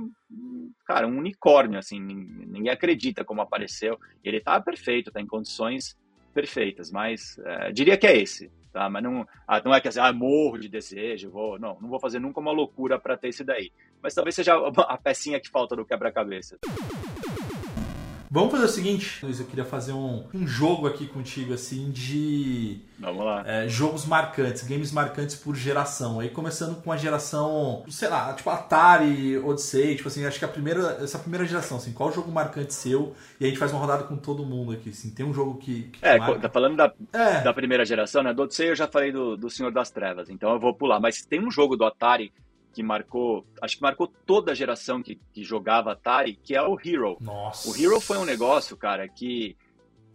[0.87, 3.99] cara, um unicórnio, assim, ninguém acredita como apareceu.
[4.23, 5.95] Ele tá perfeito, tá em condições
[6.33, 8.51] perfeitas, mas é, diria que é esse.
[8.73, 8.89] tá?
[8.89, 11.99] Mas não, ah, não é que assim, ah, morro de desejo, vou, não, não vou
[11.99, 13.71] fazer nunca uma loucura para ter isso daí.
[14.01, 14.55] Mas talvez seja
[14.87, 16.57] a pecinha que falta do quebra-cabeça.
[18.31, 22.79] Vamos fazer o seguinte, Luiz, eu queria fazer um, um jogo aqui contigo, assim, de
[22.99, 23.43] Vamos lá.
[23.43, 26.19] é, jogos marcantes, games marcantes por geração.
[26.19, 30.47] Aí começando com a geração, sei lá, tipo Atari, Odyssey, tipo assim, acho que a
[30.47, 33.15] primeira, essa primeira geração, assim, qual jogo marcante seu?
[33.39, 35.83] E a gente faz uma rodada com todo mundo aqui, assim, tem um jogo que,
[35.83, 36.39] que É, marca?
[36.39, 37.41] tá falando da, É.
[37.41, 38.31] da primeira geração, né?
[38.31, 40.99] Do Odyssey eu já falei do, do Senhor das Trevas, então eu vou pular.
[40.99, 42.31] Mas tem um jogo do Atari
[42.73, 46.77] que marcou, acho que marcou toda a geração que, que jogava Atari, que é o
[46.79, 47.17] Hero.
[47.19, 47.69] Nossa.
[47.69, 49.57] O Hero foi um negócio, cara, que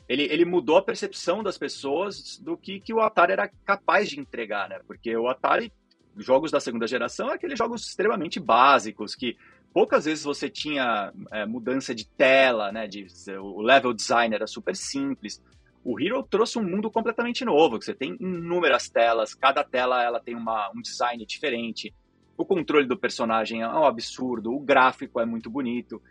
[0.08, 4.20] ele, ele mudou a percepção das pessoas do que, que o Atari era capaz de
[4.20, 4.80] entregar, né?
[4.86, 5.72] Porque o Atari,
[6.16, 9.36] jogos da segunda geração, é aqueles jogos extremamente básicos, que
[9.72, 12.86] poucas vezes você tinha é, mudança de tela, né?
[12.86, 13.06] De,
[13.40, 15.42] o level design era super simples.
[15.82, 20.20] O Hero trouxe um mundo completamente novo, que você tem inúmeras telas, cada tela ela
[20.20, 21.92] tem uma, um design diferente.
[22.36, 26.02] O controle do personagem é um absurdo, o gráfico é muito bonito.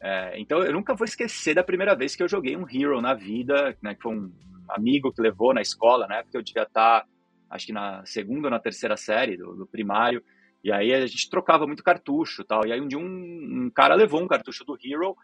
[0.00, 3.12] É, então eu nunca vou esquecer da primeira vez que eu joguei um Hero na
[3.12, 4.32] vida, né, que foi um
[4.68, 7.04] amigo que levou na escola, né, porque eu devia estar,
[7.50, 10.22] acho que na segunda ou na terceira série do, do primário,
[10.64, 13.94] e aí a gente trocava muito cartucho tal, e aí um dia um, um cara
[13.94, 15.14] levou um cartucho do Hero,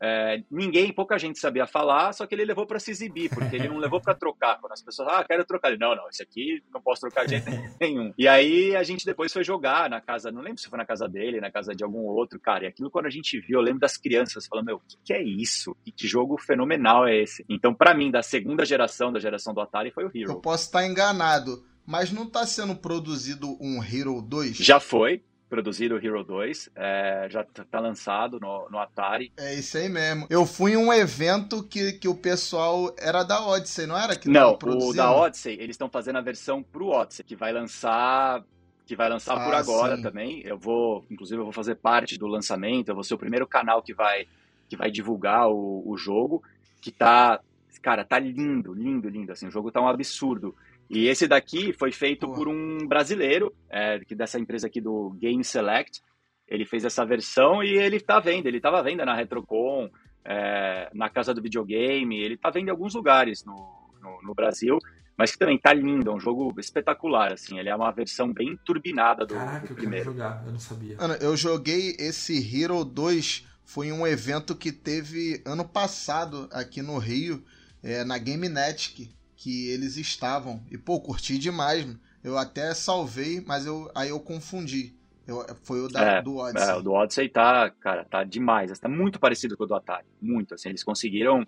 [0.00, 3.68] é, ninguém, pouca gente sabia falar, só que ele levou para se exibir, porque ele
[3.68, 4.58] não levou para trocar.
[4.60, 7.38] Quando as pessoas, ah, quero trocar, ele, não, não, esse aqui não posso trocar de
[7.38, 7.46] jeito
[7.80, 8.12] nenhum.
[8.18, 11.08] E aí a gente depois foi jogar na casa, não lembro se foi na casa
[11.08, 12.64] dele, na casa de algum outro, cara.
[12.64, 15.12] E aquilo quando a gente viu, eu lembro das crianças falando, meu, o que, que
[15.12, 15.76] é isso?
[15.96, 17.44] Que, jogo fenomenal é esse?
[17.48, 20.40] Então, para mim, da segunda geração, da geração do Atari, foi o Eu Hero.
[20.40, 24.56] posso estar enganado, mas não tá sendo produzido um Hero 2?
[24.56, 29.32] Já foi produzido o Hero 2, é, já tá lançado no, no Atari.
[29.36, 30.26] É isso aí mesmo.
[30.30, 34.16] Eu fui em um evento que, que o pessoal era da Odyssey, não era?
[34.16, 38.42] Que Não, o da Odyssey, eles estão fazendo a versão pro Odyssey, que vai lançar
[38.86, 40.02] que vai lançar por Ah, agora sim.
[40.02, 40.42] também.
[40.44, 42.88] Eu vou, inclusive, eu vou fazer parte do lançamento.
[42.90, 44.26] Eu vou ser o primeiro canal que vai
[44.68, 46.42] que vai divulgar o, o jogo,
[46.80, 47.38] que tá,
[47.82, 49.32] cara, tá lindo, lindo, lindo.
[49.32, 50.54] Assim, o jogo tá um absurdo.
[50.90, 55.42] E esse daqui foi feito por um brasileiro, é, que dessa empresa aqui do Game
[55.42, 56.00] Select.
[56.46, 58.46] Ele fez essa versão e ele tá vendo.
[58.46, 59.88] Ele tava vendo na Retrocon,
[60.24, 62.22] é, na casa do videogame.
[62.22, 63.54] Ele tá vendo em alguns lugares no,
[64.02, 64.78] no, no Brasil
[65.16, 68.58] mas que também tá lindo, é um jogo espetacular, assim, ele é uma versão bem
[68.64, 70.04] turbinada do, Caraca, do eu quero primeiro.
[70.04, 70.96] jogar, eu não sabia.
[70.96, 76.82] Mano, eu joguei esse Hero 2, foi em um evento que teve ano passado aqui
[76.82, 77.42] no Rio,
[77.82, 79.14] é, na GameNet, que,
[79.44, 80.62] que eles estavam.
[80.70, 82.00] E, pô, curti demais, mano.
[82.22, 84.94] Eu até salvei, mas eu, aí eu confundi.
[85.26, 86.70] Eu, foi o da, É, do Odyssey.
[86.70, 90.06] É, o do Odyssey tá, cara, tá demais, tá muito parecido com o do Atari,
[90.20, 91.46] muito, assim, eles conseguiram,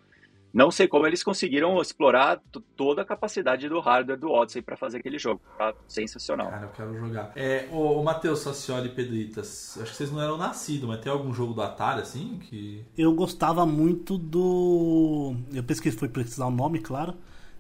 [0.53, 2.39] não sei como eles conseguiram explorar
[2.77, 6.51] toda a capacidade do hardware do Odyssey para fazer aquele jogo, tá sensacional.
[6.51, 7.33] Cara, eu quero jogar.
[7.35, 11.11] É, ô, ô Matheus, Sacioli e Pedritas, acho que vocês não eram nascidos, mas tem
[11.11, 12.85] algum jogo do Atari, assim, que...
[12.97, 15.35] Eu gostava muito do.
[15.55, 17.15] Eu pesquisei, fui pesquisar o nome, claro.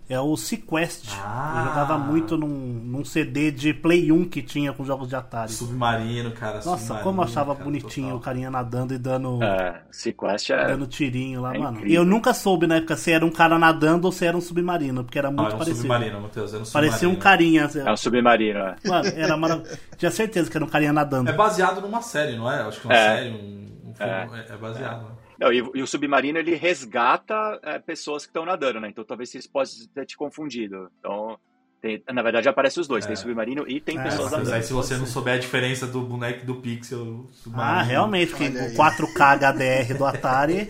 [0.08, 1.08] É o Sequest.
[1.20, 1.54] Ah.
[1.58, 5.50] Eu jogava muito num, num CD de Play 1 que tinha com jogos de Atari.
[5.50, 8.18] Submarino, cara, Nossa, Submarino, como eu achava cara, bonitinho total.
[8.18, 11.70] o carinha nadando e dando, É, Sequest é, dando tirinho lá, é mano.
[11.78, 11.90] incrível.
[11.90, 14.40] E eu nunca soube na época se era um cara nadando ou se era um
[14.40, 15.78] submarino, porque era Não, muito era um parecido.
[15.82, 16.90] submarino, Matheus, era um submarino.
[16.92, 17.64] Parecia um carinha.
[17.64, 18.76] assim, é um submarino, é.
[18.86, 19.76] Mano, era maravilhoso.
[19.98, 21.30] Tinha certeza que era um carinha nadando.
[21.30, 22.62] É baseado numa série, não é?
[22.62, 23.16] Acho que é uma É.
[23.16, 25.02] série, um, um filme, é, é baseado.
[25.02, 25.08] né?
[25.38, 28.88] Não, e, e o submarino ele resgata é, pessoas que estão nadando, né?
[28.88, 30.90] Então talvez isso possa ter te confundido.
[30.98, 31.38] Então,
[31.80, 33.08] tem- na verdade aparece os dois, É.
[33.08, 34.54] tem submarino e tem É, pessoas Mas nadando.
[34.54, 37.78] aí se você não souber a diferença do boneco e do pixel, submarino...
[37.78, 38.74] Ah, realmente, porque o aí.
[38.74, 40.68] 4K HDR do Atari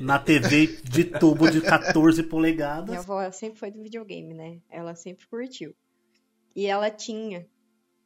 [0.00, 2.88] na TV de tubo de 14 polegadas.
[2.88, 4.58] Minha avó sempre foi do videogame, né?
[4.70, 5.74] Ela sempre curtiu.
[6.54, 7.46] E ela tinha.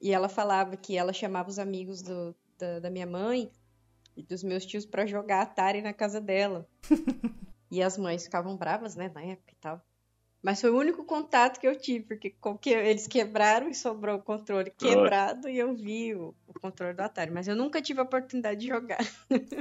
[0.01, 3.51] E ela falava que ela chamava os amigos do- da, da minha mãe
[4.17, 6.69] e dos meus tios pra jogar Atari na casa dela.
[7.71, 9.83] e as mães ficavam bravas, né, na época e tal.
[10.43, 14.17] Mas foi o único contato que eu tive, porque com que eles quebraram e sobrou
[14.17, 17.31] o controle quebrado e eu vi o, o controle do Atari.
[17.31, 19.07] Mas eu nunca tive a oportunidade de jogar.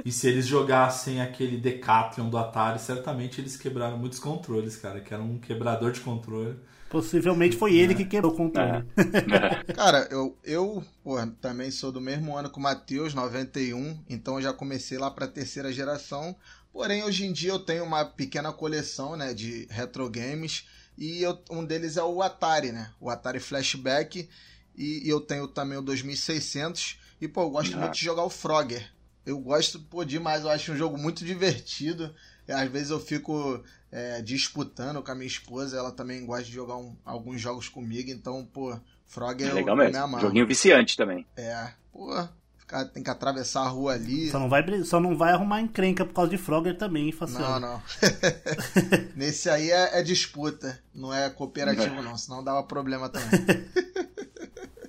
[0.04, 5.14] E se eles jogassem aquele Decathlon do Atari, certamente eles quebraram muitos controles, cara, que
[5.14, 6.58] era um quebrador de controle.
[6.92, 8.84] Possivelmente foi ele que quebrou o controle.
[9.74, 14.42] Cara, eu, eu pô, também sou do mesmo ano que o Matheus, 91, então eu
[14.42, 16.36] já comecei lá pra terceira geração.
[16.70, 20.66] Porém, hoje em dia eu tenho uma pequena coleção né, de retro games
[20.98, 22.90] e eu- um deles é o Atari, né?
[23.00, 24.28] O Atari Flashback
[24.76, 27.80] e, e eu tenho também o 2600 e, pô, eu gosto Ah.
[27.80, 28.86] muito de jogar o Frogger.
[29.24, 32.14] Eu gosto, pô, demais, eu acho um jogo muito divertido.
[32.48, 36.76] Às vezes eu fico é, disputando com a minha esposa, ela também gosta de jogar
[36.76, 38.76] um, alguns jogos comigo, então, pô,
[39.06, 39.92] Frog é Legal eu, eu mesmo.
[39.92, 40.22] me amarro.
[40.26, 41.26] Joguinho viciante também.
[41.36, 42.08] É, pô,
[42.94, 44.30] tem que atravessar a rua ali.
[44.30, 47.60] Só não, vai, só não vai arrumar encrenca por causa de Frogger também, hein, Faciano?
[47.60, 47.82] Não, não.
[49.14, 53.28] Nesse aí é, é disputa, não é cooperativo não, senão dava problema também.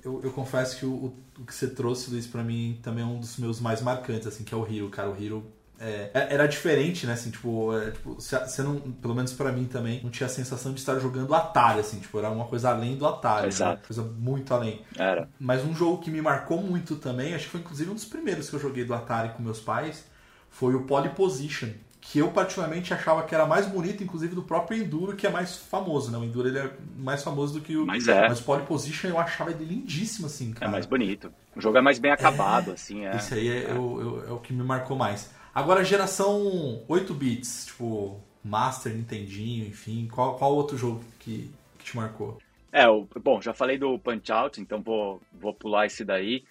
[0.03, 3.07] Eu, eu confesso que o, o- o que você trouxe, Luiz, pra mim também é
[3.07, 5.09] um dos meus mais marcantes, assim, que é o Hero, cara.
[5.09, 5.45] O Hero
[5.83, 7.13] é, é- era diferente, né?
[7.13, 10.73] Assim, tipo, é, tipo, você não, pelo menos pra mim também, não tinha a sensação
[10.73, 13.77] de estar jogando Atari, assim, tipo, era uma coisa além do Atari, Exato.
[13.77, 13.81] né?
[13.87, 14.81] coisa muito além.
[14.97, 15.27] Era.
[15.39, 18.49] Mas um jogo que me marcou muito também, acho que foi inclusive um dos primeiros
[18.49, 20.05] que eu joguei do Atari com meus pais,
[20.49, 21.69] foi o Polyposition.
[22.05, 25.55] Que eu particularmente achava que era mais bonito, inclusive, do próprio Enduro, que é mais
[25.55, 26.17] famoso, né?
[26.17, 27.85] O Enduro ele é mais famoso do que o.
[27.85, 28.27] Mas é.
[28.27, 30.71] Mas o Polyposition eu achava ele lindíssimo, assim, É cara.
[30.73, 31.31] mais bonito.
[31.55, 33.05] O jogo é mais bem acabado, assim.
[33.05, 33.15] É.
[33.15, 35.29] Esse aí é, eu- é o que me marcou mais.
[35.53, 40.07] Agora, geração 8 bits, tipo, Master, Nintendinho, enfim.
[40.11, 42.39] Qual, qual outro jogo que, que te marcou?
[42.71, 46.43] É, o, bom, já falei do Punch Out, então vou, vou pular esse daí.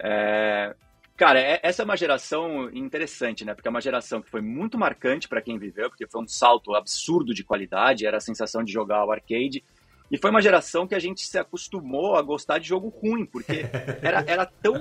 [0.00, 0.74] É,
[1.16, 3.54] cara, é- essa é uma geração interessante, né?
[3.54, 6.74] Porque é uma geração que foi muito marcante para quem viveu, porque foi um salto
[6.74, 9.62] absurdo de qualidade, era a sensação de jogar o arcade.
[10.10, 13.66] E foi uma geração que a gente se acostumou a gostar de jogo ruim, porque
[14.02, 14.74] era, era, tão,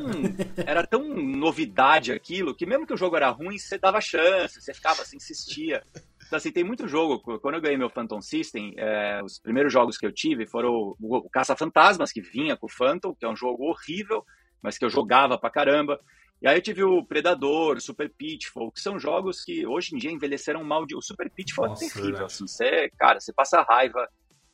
[0.65, 4.73] era tão novidade aquilo, que mesmo que o jogo era ruim, você dava chance, você
[4.73, 5.83] ficava, você insistia.
[6.27, 7.19] Então, assim, tem muito jogo.
[7.39, 10.95] Quando eu ganhei meu Phantom System, é, os primeiros jogos que eu tive foram o,
[10.99, 14.25] o Caça-Fantasmas, que vinha com o Phantom, que é um jogo horrível,
[14.61, 15.99] mas que eu jogava pra caramba.
[16.41, 19.97] E aí eu tive o Predador, o Super Pitfall, que são jogos que hoje em
[19.97, 20.85] dia envelheceram mal.
[20.85, 20.95] De...
[20.95, 22.11] O Super Pitfall Nossa, é terrível.
[22.11, 22.33] verdade.
[22.33, 24.07] Assim, você, cara, você passa raiva,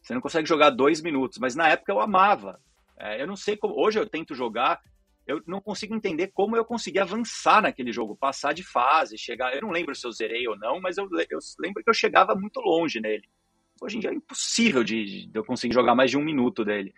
[0.04, 2.60] você não consegue jogar dois minutos, mas na época eu amava.
[3.00, 3.80] É, eu não sei como.
[3.80, 4.82] Hoje eu tento jogar,
[5.26, 9.56] eu não consigo entender como eu consegui avançar naquele jogo, passar de fase, chegar.
[9.56, 12.36] Eu não lembro se eu zerei ou não, mas eu, eu lembro que eu chegava
[12.36, 13.24] muito longe nele.
[13.82, 16.94] Hoje em dia é impossível de, de eu conseguir jogar mais de um minuto dele.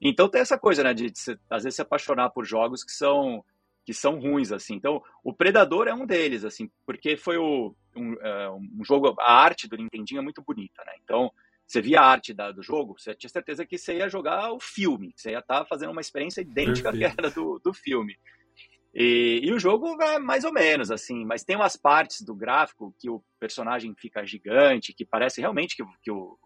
[0.00, 3.44] Então tem essa coisa, né, de, de às vezes se apaixonar por jogos que são
[3.84, 4.74] que são ruins assim.
[4.74, 9.32] Então o Predador é um deles, assim, porque foi o, um, é, um jogo, a
[9.32, 10.92] arte do Nintendinho é muito bonita, né?
[11.04, 11.30] Então
[11.66, 14.60] você via a arte da- do jogo, você tinha certeza que você ia jogar o
[14.60, 17.12] filme, que você ia estar fazendo uma experiência idêntica Perfeito.
[17.12, 18.16] à que era do, do filme.
[18.94, 22.94] E, e o jogo é mais ou menos assim, mas tem umas partes do gráfico
[22.98, 26.38] que o personagem fica gigante, que parece realmente que, que o,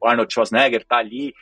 [0.00, 1.34] o Arnold Schwarzenegger tá ali.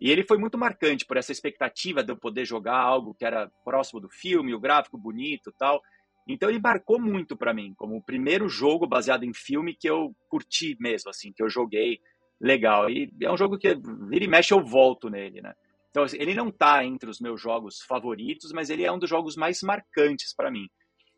[0.00, 3.50] E ele foi muito marcante por essa expectativa de eu poder jogar algo que era
[3.64, 5.82] próximo do filme, o gráfico bonito e tal.
[6.28, 10.14] Então ele marcou muito para mim, como o primeiro jogo baseado em filme que eu
[10.28, 12.00] curti mesmo, assim, que eu joguei
[12.44, 12.90] legal.
[12.90, 13.74] E é um jogo que
[14.08, 15.54] vira e mexe eu volto nele, né?
[15.90, 19.08] Então assim, ele não tá entre os meus jogos favoritos, mas ele é um dos
[19.08, 20.68] jogos mais marcantes para mim.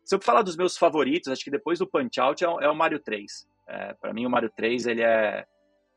[0.03, 2.69] Se eu falar dos meus favoritos, acho que depois do Punch Out é o, é
[2.69, 3.47] o Mario 3.
[3.67, 5.45] É, para mim o Mario 3 ele é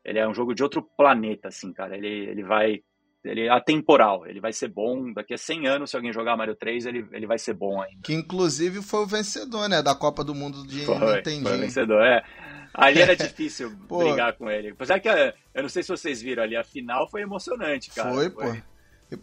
[0.03, 1.95] ele é um jogo de outro planeta, assim, cara.
[1.95, 2.79] Ele, ele vai.
[3.23, 5.13] Ele é atemporal, ele vai ser bom.
[5.13, 8.01] Daqui a 100 anos, se alguém jogar Mario 3, ele, ele vai ser bom ainda.
[8.03, 9.83] Que inclusive foi o vencedor, né?
[9.83, 11.59] Da Copa do Mundo de Foi, foi Nintendinho.
[11.59, 12.23] vencedor, é.
[12.73, 13.99] Ali era difícil Pô.
[13.99, 14.69] brigar com ele.
[14.69, 18.13] Apesar que, eh, eu não sei se vocês viram ali, a final foi emocionante, cara.
[18.13, 18.41] Foi, pô.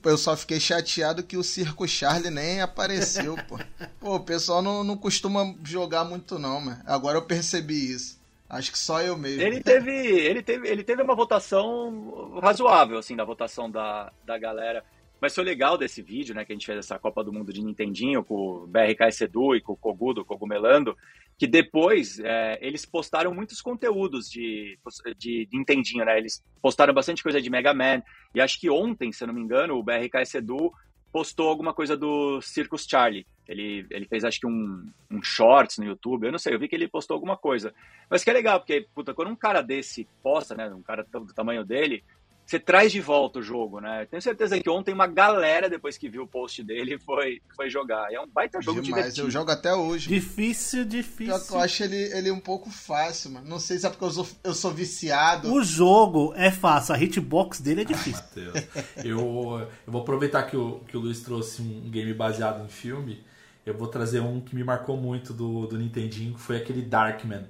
[0.04, 3.58] Eu só fiquei chateado que o Circo Charlie nem apareceu, pô.
[3.98, 6.82] Pô, o pessoal não, não costuma jogar muito não, mano.
[6.84, 8.18] Agora eu percebi isso.
[8.48, 9.42] Acho que só eu mesmo.
[9.42, 14.84] Ele teve, ele teve, ele teve uma votação razoável, assim, da votação da, da galera.
[15.20, 17.62] Mas foi legal desse vídeo, né, que a gente fez essa Copa do Mundo de
[17.62, 20.96] Nintendinho com o BRK Sedu e com o Kogudo, Cogumelando,
[21.36, 24.78] que depois é, eles postaram muitos conteúdos de,
[25.16, 26.18] de Nintendinho, né?
[26.18, 28.02] Eles postaram bastante coisa de Mega Man.
[28.34, 30.72] E acho que ontem, se eu não me engano, o BRK Sedu
[31.12, 33.26] postou alguma coisa do Circus Charlie.
[33.46, 36.26] Ele, ele fez, acho que, um, um shorts no YouTube.
[36.26, 37.72] Eu não sei, eu vi que ele postou alguma coisa.
[38.10, 40.68] Mas que é legal, porque, puta, quando um cara desse posta, né?
[40.68, 42.04] Um cara do tamanho dele,
[42.48, 44.06] você traz de volta o jogo, né?
[44.06, 48.10] Tenho certeza que ontem uma galera, depois que viu o post dele, foi, foi jogar.
[48.10, 49.26] E é um baita jogo Demais, divertido.
[49.26, 50.08] eu jogo até hoje.
[50.08, 51.34] Difícil, difícil.
[51.50, 53.46] eu acho ele, ele um pouco fácil, mano.
[53.46, 55.52] Não sei se é porque eu sou, eu sou viciado.
[55.52, 58.22] O jogo é fácil, a hitbox dele é difícil.
[58.22, 58.66] Matheus.
[59.04, 63.22] Eu, eu vou aproveitar que o, que o Luiz trouxe um game baseado em filme.
[63.66, 67.44] Eu vou trazer um que me marcou muito do, do Nintendinho, que foi aquele Darkman.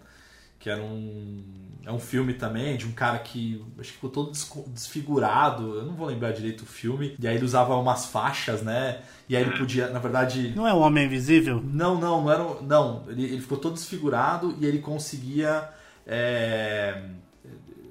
[0.59, 1.43] Que era um,
[1.87, 4.33] é um filme também de um cara que acho que ficou todo
[4.69, 5.77] desfigurado.
[5.77, 7.15] Eu não vou lembrar direito o filme.
[7.19, 9.01] E aí ele usava umas faixas, né?
[9.29, 10.53] E aí ele podia, na verdade.
[10.57, 11.63] Não é o Homem Invisível?
[11.65, 12.43] Não, não, não era.
[12.43, 15.69] um- Não, ele, ele ficou todo desfigurado e ele conseguia.
[16.07, 17.03] é,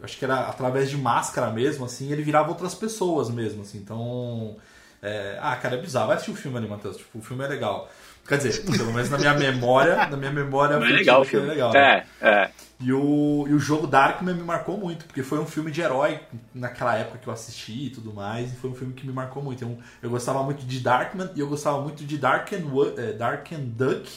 [0.02, 3.78] acho que era através de máscara mesmo, assim, ele virava outras pessoas mesmo, assim.
[3.78, 4.56] Então.
[5.02, 6.08] é, ah, cara, é bizarro.
[6.08, 6.98] Vai assistir o filme ali, Matheus.
[6.98, 7.90] Tipo, o filme é legal.
[8.28, 11.48] Quer dizer, pelo menos na minha memória, na minha memória é legal o afetiva, filme.
[11.48, 11.74] é legal.
[11.74, 12.06] né?
[12.22, 12.50] É, é.
[12.80, 16.20] E o, e o jogo Darkman me marcou muito, porque foi um filme de herói
[16.54, 19.42] naquela época que eu assisti e tudo mais, e foi um filme que me marcou
[19.42, 19.64] muito.
[19.64, 22.66] Eu, eu gostava muito de Darkman e eu gostava muito de Dark and,
[22.98, 24.08] eh, Dark and Duck,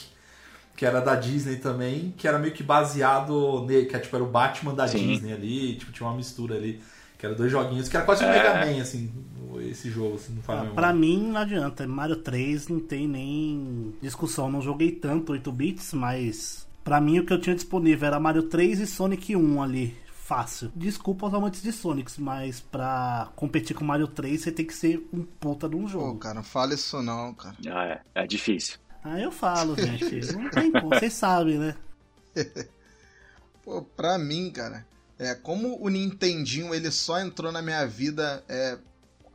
[0.75, 4.23] que era da Disney também, que era meio que baseado nele, que é, tipo, era
[4.23, 5.07] o Batman da Sim.
[5.07, 6.81] Disney ali, tipo, tinha uma mistura ali,
[7.21, 8.31] que era dois joguinhos, que era quase um É.
[8.33, 9.11] Mega Man, assim,
[9.69, 10.75] esse jogo, assim, não fala Ah, mesmo.
[10.75, 11.87] pra mim não adianta.
[11.87, 14.49] Mario 3 não tem nem discussão.
[14.51, 18.43] Não joguei tanto 8 bits, mas pra mim o que eu tinha disponível era Mario
[18.43, 19.95] 3 e Sonic 1 ali.
[20.11, 20.71] Fácil.
[20.75, 25.07] Desculpa aos amantes de Sonics, mas pra competir com Mario 3 você tem que ser
[25.13, 26.17] um puta de um Pô, jogo.
[26.17, 27.55] cara, não fala isso não, cara.
[27.69, 28.79] Ah, é, é difícil.
[29.03, 30.33] Ah, eu falo, gente.
[30.33, 31.75] Não tem como, vocês sabem, né?
[33.63, 34.85] Pô, pra mim, cara,
[35.21, 38.75] é como o Nintendinho ele só entrou na minha vida é,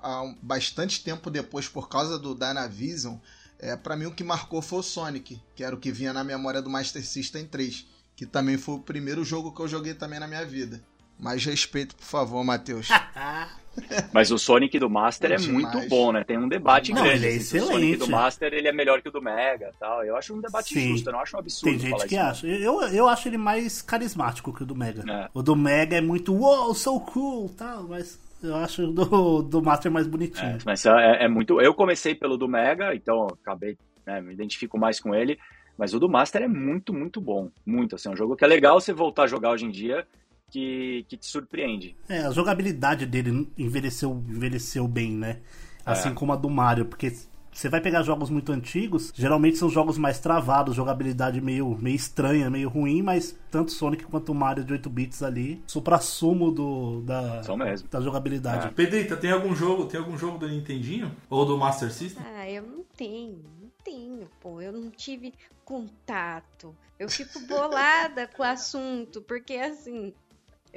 [0.02, 3.18] há bastante tempo depois por causa do Dynavision,
[3.56, 6.24] é, pra mim o que marcou foi o Sonic, que era o que vinha na
[6.24, 10.18] memória do Master System 3, que também foi o primeiro jogo que eu joguei também
[10.18, 10.82] na minha vida.
[11.16, 12.88] Mais respeito, por favor, Matheus.
[14.12, 15.52] Mas o Sonic do Master é Demais.
[15.52, 16.24] muito bom, né?
[16.24, 17.24] Tem um debate Não, grande.
[17.24, 17.98] ele é assim, se O Sonic excelente.
[17.98, 20.04] do Master ele é melhor que o do Mega tal.
[20.04, 20.88] Eu acho um debate Sim.
[20.88, 22.24] justo, eu não acho um absurdo Tem gente falar que isso.
[22.24, 22.46] acha.
[22.46, 25.02] Eu, eu acho ele mais carismático que o do Mega.
[25.10, 25.28] É.
[25.34, 29.62] O do Mega é muito wow, so cool, tal, mas eu acho o do, do
[29.62, 30.56] Master mais bonitinho.
[30.56, 31.60] É, mas é, é muito.
[31.60, 35.38] Eu comecei pelo do Mega, então acabei, né, me identifico mais com ele.
[35.78, 37.50] Mas o do Master é muito, muito bom.
[37.64, 40.06] Muito, assim, é um jogo que é legal você voltar a jogar hoje em dia,
[40.50, 41.96] que, que te surpreende.
[42.08, 45.38] É, a jogabilidade dele envelheceu, envelheceu bem, né?
[45.84, 46.12] Assim É.
[46.12, 47.12] como a do Mario, porque
[47.52, 52.50] você vai pegar jogos muito antigos, geralmente são jogos mais travados, jogabilidade meio, meio estranha,
[52.50, 57.42] meio ruim, mas tanto Sonic quanto o Mario de 8 bits ali, supra-sumo do, da,
[57.42, 57.88] São mesmo.
[57.88, 58.74] da jogabilidade.
[58.74, 61.14] Pedrita, tem algum jogo, tem algum jogo do Nintendinho?
[61.30, 62.22] Ou do Master System?
[62.36, 64.60] Ah, eu não tenho, não tenho, pô.
[64.60, 65.32] Eu não tive
[65.64, 66.74] contato.
[66.98, 70.12] Eu fico bolada com o assunto, porque assim,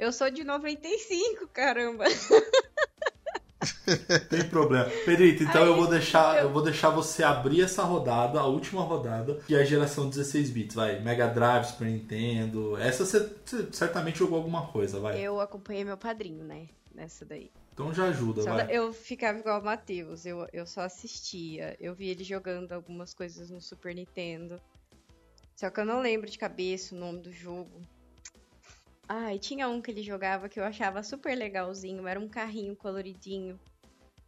[0.00, 2.04] eu sou de 95, caramba.
[4.30, 4.86] Tem problema.
[5.04, 8.46] Pedrito, então Aí, eu vou deixar, eu- eu vou deixar você abrir essa rodada, a
[8.46, 10.98] última rodada, que é a geração 16 bits, vai.
[11.00, 12.76] Mega Drive, Super Nintendo.
[12.78, 15.20] Essa você, você certamente jogou alguma coisa, vai.
[15.20, 16.68] Eu acompanhei meu padrinho, né?
[16.94, 17.50] Nessa daí.
[17.74, 18.66] Então já ajuda, Só vai.
[18.74, 21.76] eu ficava igual o Matheus, eu, eu só assistia.
[21.78, 24.60] Eu vi ele jogando algumas coisas no Super Nintendo.
[25.54, 27.70] Só que eu não lembro de cabeça o nome do jogo.
[29.12, 32.76] Ah, e tinha um que ele jogava que eu achava super legalzinho, era um carrinho
[32.76, 33.58] coloridinho.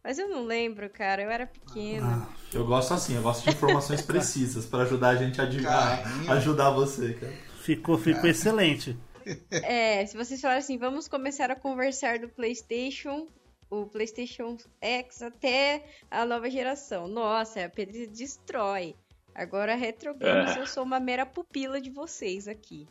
[0.03, 2.27] Mas eu não lembro, cara, eu era pequena.
[2.29, 6.03] Ah, Eu gosto assim, eu gosto de informações precisas pra ajudar a gente a adivinhar,
[6.03, 6.31] Carrinho.
[6.33, 7.31] ajudar você, cara.
[7.61, 8.97] ficou ficou excelente.
[9.49, 13.29] É, se vocês falarem assim, vamos começar a conversar do PlayStation,
[13.69, 17.07] o PlayStation X até a nova geração.
[17.07, 18.97] Nossa, a Pedro destrói.
[19.35, 20.59] Agora, Retro Games, É.
[20.61, 22.87] eu sou uma mera pupila de vocês aqui.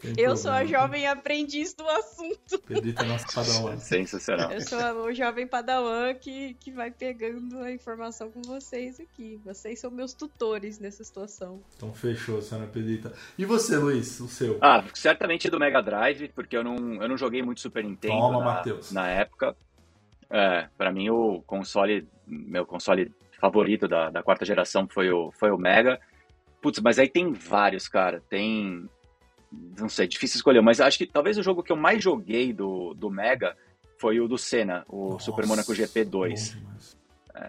[0.00, 0.80] Tem Eu sou a problema.
[0.82, 2.58] jovem aprendiz do assunto.
[2.66, 3.76] Pedrito é nosso padawan.
[3.80, 4.52] Sensacional.
[4.52, 9.40] Eu sou a- o jovem padawan que, que vai pegando a informação com vocês aqui.
[9.44, 11.60] Vocês são meus tutores nessa situação.
[11.76, 13.12] Então fechou, senhora Pedrita.
[13.36, 14.58] E você, Luiz, o seu?
[14.60, 18.38] Ah, certamente do Mega Drive, porque eu não, eu não joguei muito Super Nintendo Toma,
[18.38, 18.92] na, Matheus.
[18.92, 19.56] na época.
[20.30, 25.50] É, para mim o console, meu console favorito da, da quarta geração foi o, foi
[25.50, 26.00] o Mega.
[26.60, 28.22] Putz, mas aí tem vários, cara.
[28.28, 28.88] Tem.
[29.78, 32.92] Não sei, difícil escolher, mas acho que talvez o jogo que eu mais joguei do,
[32.94, 33.56] do Mega
[33.98, 36.10] foi o do Senna, o Nossa, Super Monaco GP2.
[36.10, 36.24] bom
[36.60, 36.96] demais.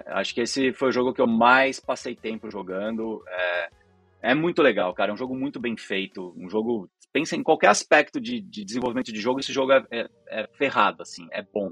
[0.08, 3.24] Acho que esse foi o jogo que eu mais passei tempo jogando.
[3.28, 3.70] É,
[4.22, 5.12] é muito legal, cara.
[5.12, 6.34] É um jogo muito bem feito.
[6.38, 6.90] Um jogo.
[7.14, 11.02] Pensa em qualquer aspecto de, de desenvolvimento de jogo, esse jogo é, é- é ferrado,
[11.02, 11.72] assim, é bom.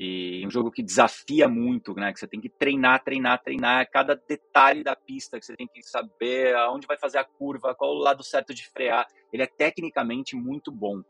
[0.00, 2.12] E um jogo que desafia muito, né?
[2.12, 3.90] Que você tem que treinar, treinar, treinar.
[3.90, 7.90] Cada detalhe da pista que você tem que saber aonde vai fazer a curva, qual
[7.90, 9.08] o lado certo de frear.
[9.32, 11.02] Ele é tecnicamente muito bom.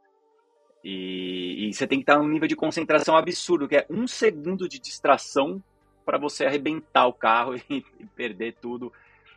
[0.83, 4.67] E, e você tem que estar num nível de concentração absurdo, que é um segundo
[4.67, 5.63] de distração
[6.03, 8.91] para você arrebentar o carro e, e perder tudo.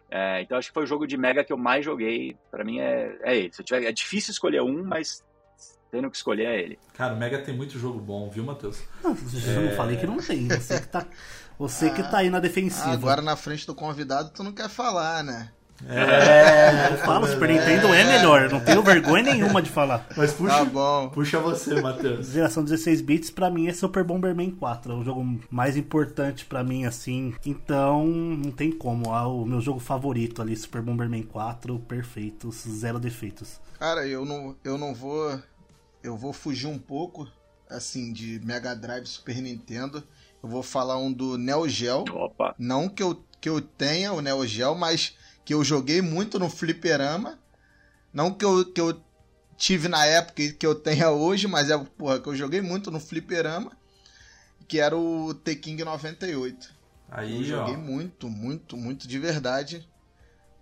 [0.10, 2.38] É, então acho que foi o jogo de Mega que eu mais joguei.
[2.50, 3.50] Para mim é, é ele.
[3.50, 5.26] Tiver, é difícil escolher um, mas
[5.92, 6.80] tendo que escolher é ele.
[6.94, 8.80] Cara, o Mega tem muito jogo bom, viu, Matheus?
[9.04, 9.12] Não,
[9.56, 10.48] eu não falei que não tem.
[10.48, 11.06] Você que tá,
[11.60, 12.90] você que tá aí na defensiva.
[12.90, 15.52] Ah, agora na frente do convidado tu não quer falar, né?
[15.90, 18.50] É, Eu falo, Super Nintendo é melhor.
[18.52, 20.06] Não tenho vergonha nenhuma de falar.
[20.16, 21.10] Mas puxa, Tá bom.
[21.10, 22.28] puxa você, Matheus.
[22.28, 26.64] Geração 16 bits pra mim é Super Bomberman 4, é o jogo mais importante pra
[26.64, 27.34] mim assim.
[27.46, 33.00] Então, não tem como, é o meu jogo favorito ali, Super Bomberman 4, perfeito, zero
[33.00, 33.60] defeitos.
[33.80, 35.40] Cara, eu não, eu não vou.
[36.04, 37.28] Eu vou fugir um pouco,
[37.70, 40.04] assim, de Mega Drive Super Nintendo.
[40.42, 42.04] Eu vou falar um do Neo Geo.
[42.10, 46.40] Opa, Não que eu, que eu tenha o Neo Geo, mas que eu joguei muito
[46.40, 47.40] no fliperama.
[48.14, 49.02] Não que eu, que eu
[49.58, 52.90] tive na época e que eu tenha hoje, mas é porra, que eu joguei muito
[52.90, 53.72] no fliperama,
[54.68, 56.74] que era o T-King 98.
[57.10, 57.78] Aí, eu joguei ó.
[57.78, 59.88] muito, muito, muito de verdade.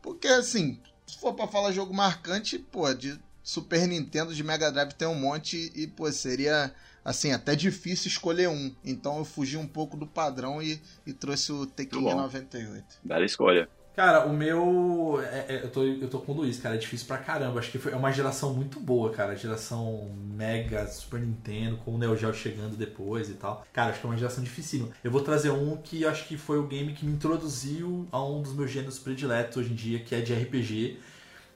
[0.02, 3.18] Porque assim, se for pra falar jogo marcante, pô, de
[3.50, 6.72] Super Nintendo, de Mega Drive tem um monte e, pô, seria
[7.04, 8.72] assim, até difícil escolher um.
[8.86, 12.16] Então eu fugi um pouco do padrão e, e trouxe o Tekken bom.
[12.16, 12.86] 98.
[13.04, 13.68] Bela escolha.
[13.96, 15.20] Cara, o meu.
[15.24, 16.76] é- é- eu, tô, eu tô com o Luiz, cara.
[16.76, 17.58] É difícil pra caramba.
[17.60, 19.36] Acho que foi, é uma geração muito boa, cara.
[19.36, 23.66] Geração Mega, Super Nintendo, com o Neo Geo chegando depois e tal.
[23.74, 24.92] Cara, acho que é uma geração dificílima.
[25.04, 28.44] Eu vou trazer um que acho que foi o game que me introduziu a um
[28.44, 31.00] dos meus gêneros prediletos hoje em dia, que é de RPG.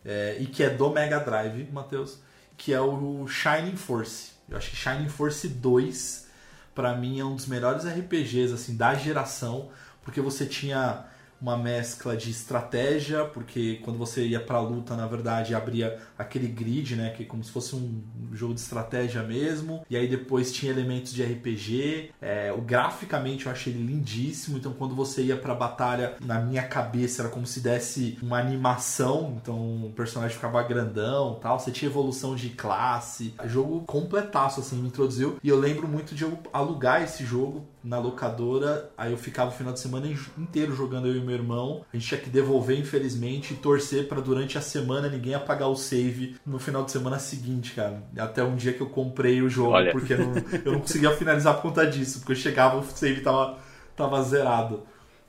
[0.06, 2.20] É, e que é do Mega Drive, Matheus.
[2.58, 4.32] Que é o Shining Force.
[4.48, 6.28] Eu acho que Shining Force 2,
[6.76, 9.70] pra mim, é um dos melhores RPGs assim, da geração.
[10.04, 11.06] Porque você tinha
[11.44, 16.96] uma mescla de estratégia, porque quando você ia pra luta, na verdade, abria aquele grid,
[16.96, 20.72] né, que é como se fosse um jogo de estratégia mesmo, e aí depois tinha
[20.72, 25.54] elementos de RPG, é, o graficamente eu achei ele lindíssimo, então quando você ia pra
[25.54, 31.38] batalha, na minha cabeça era como se desse uma animação, então o personagem ficava grandão
[31.42, 36.16] tal, você tinha evolução de classe, jogo completaço, assim, me introduziu, e eu lembro muito
[36.16, 40.74] de eu alugar esse jogo na locadora, aí eu ficava o final de semana inteiro
[40.74, 41.86] jogando eu e meu irmão.
[41.94, 45.76] A gente tinha que devolver, infelizmente, e torcer pra durante a semana ninguém apagar o
[45.76, 48.04] save no final de semana seguinte, cara.
[48.18, 49.92] Até um dia que eu comprei o jogo, Olha.
[49.92, 50.34] porque não-
[50.66, 53.58] eu não conseguia finalizar por conta disso, porque eu chegava, o save tava,
[53.96, 54.84] tava zerado.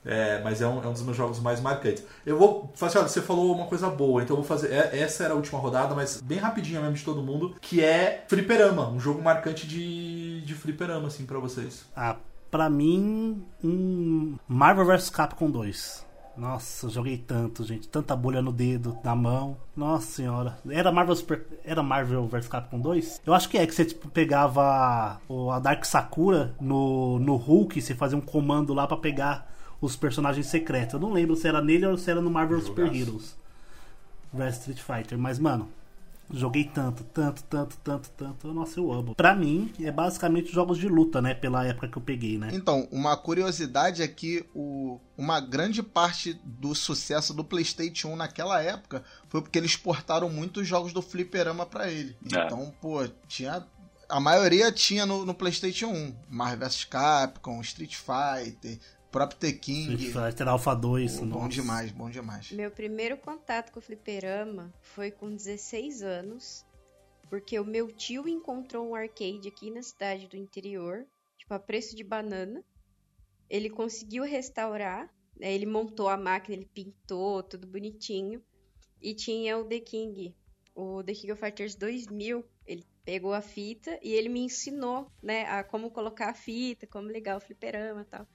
[0.07, 2.03] É, mas é um, é um dos meus jogos mais marcantes.
[2.23, 4.71] Eu vou fazer, olha, você falou uma coisa boa, então eu vou fazer.
[4.71, 8.23] é- Essa era a última rodada, mas bem rapidinho mesmo de todo mundo, que é
[8.27, 11.85] Fliperama, um jogo marcante de, de Fliperama, assim, pra vocês.
[11.95, 12.17] Ah,
[12.55, 16.05] pra mim, um Marvel vs Capcom 2.
[16.37, 17.85] Nossa, joguei tanto, gente.
[17.89, 19.57] Tanta bolha no dedo, na mão.
[19.75, 20.57] Nossa senhora.
[20.69, 23.21] Era Marvel, Super- era Marvel vs Capcom 2?
[23.25, 25.19] Eu acho que é, que você tipo, pegava
[25.53, 30.47] a Dark Sakura no, no Hulk, você fazia um comando lá pra pegar os personagens
[30.47, 30.93] secretos.
[30.93, 32.85] Eu não lembro se era nele ou se era no Marvel Super.
[32.95, 33.35] Heroes
[34.31, 35.17] vs Street Fighter.
[35.17, 35.67] Mas, mano,
[36.31, 38.53] Joguei tanto, tanto, tanto, tanto, tanto.
[38.53, 39.15] Nossa, eu amo.
[39.15, 41.33] Pra mim, é basicamente jogos de luta, né?
[41.33, 42.49] Pela época que eu peguei, né?
[42.53, 48.61] Então, uma curiosidade é que o, uma grande parte do sucesso do PlayStation 1 naquela
[48.61, 52.17] época foi porque eles portaram muitos jogos do Fliperama pra ele.
[52.33, 52.45] É.
[52.45, 53.65] Então, pô, tinha.
[54.07, 56.15] A maioria tinha no, no PlayStation 1.
[56.29, 58.79] Marvel vs Capcom, Street Fighter,
[59.15, 59.93] próprio The King.
[59.93, 61.19] Street Fighter Alpha 2.
[61.19, 61.47] Pô, bom nossa.
[61.47, 62.51] demais, bom demais.
[62.51, 66.65] Meu primeiro contato com o fliperama foi com 16 anos,
[67.29, 71.05] porque o meu tio encontrou um arcade aqui na cidade do interior,
[71.37, 72.61] tipo a preço de banana.
[73.49, 75.09] Ele conseguiu restaurar,
[75.39, 78.43] né, ele montou a máquina, ele pintou, tudo bonitinho.
[79.01, 80.35] E tinha o The King,
[80.73, 82.43] o The King of Fighters 2000.
[82.67, 87.07] Ele pegou a fita e ele me ensinou, né, a como colocar a fita, como
[87.07, 88.27] ligar o fliperama e tal.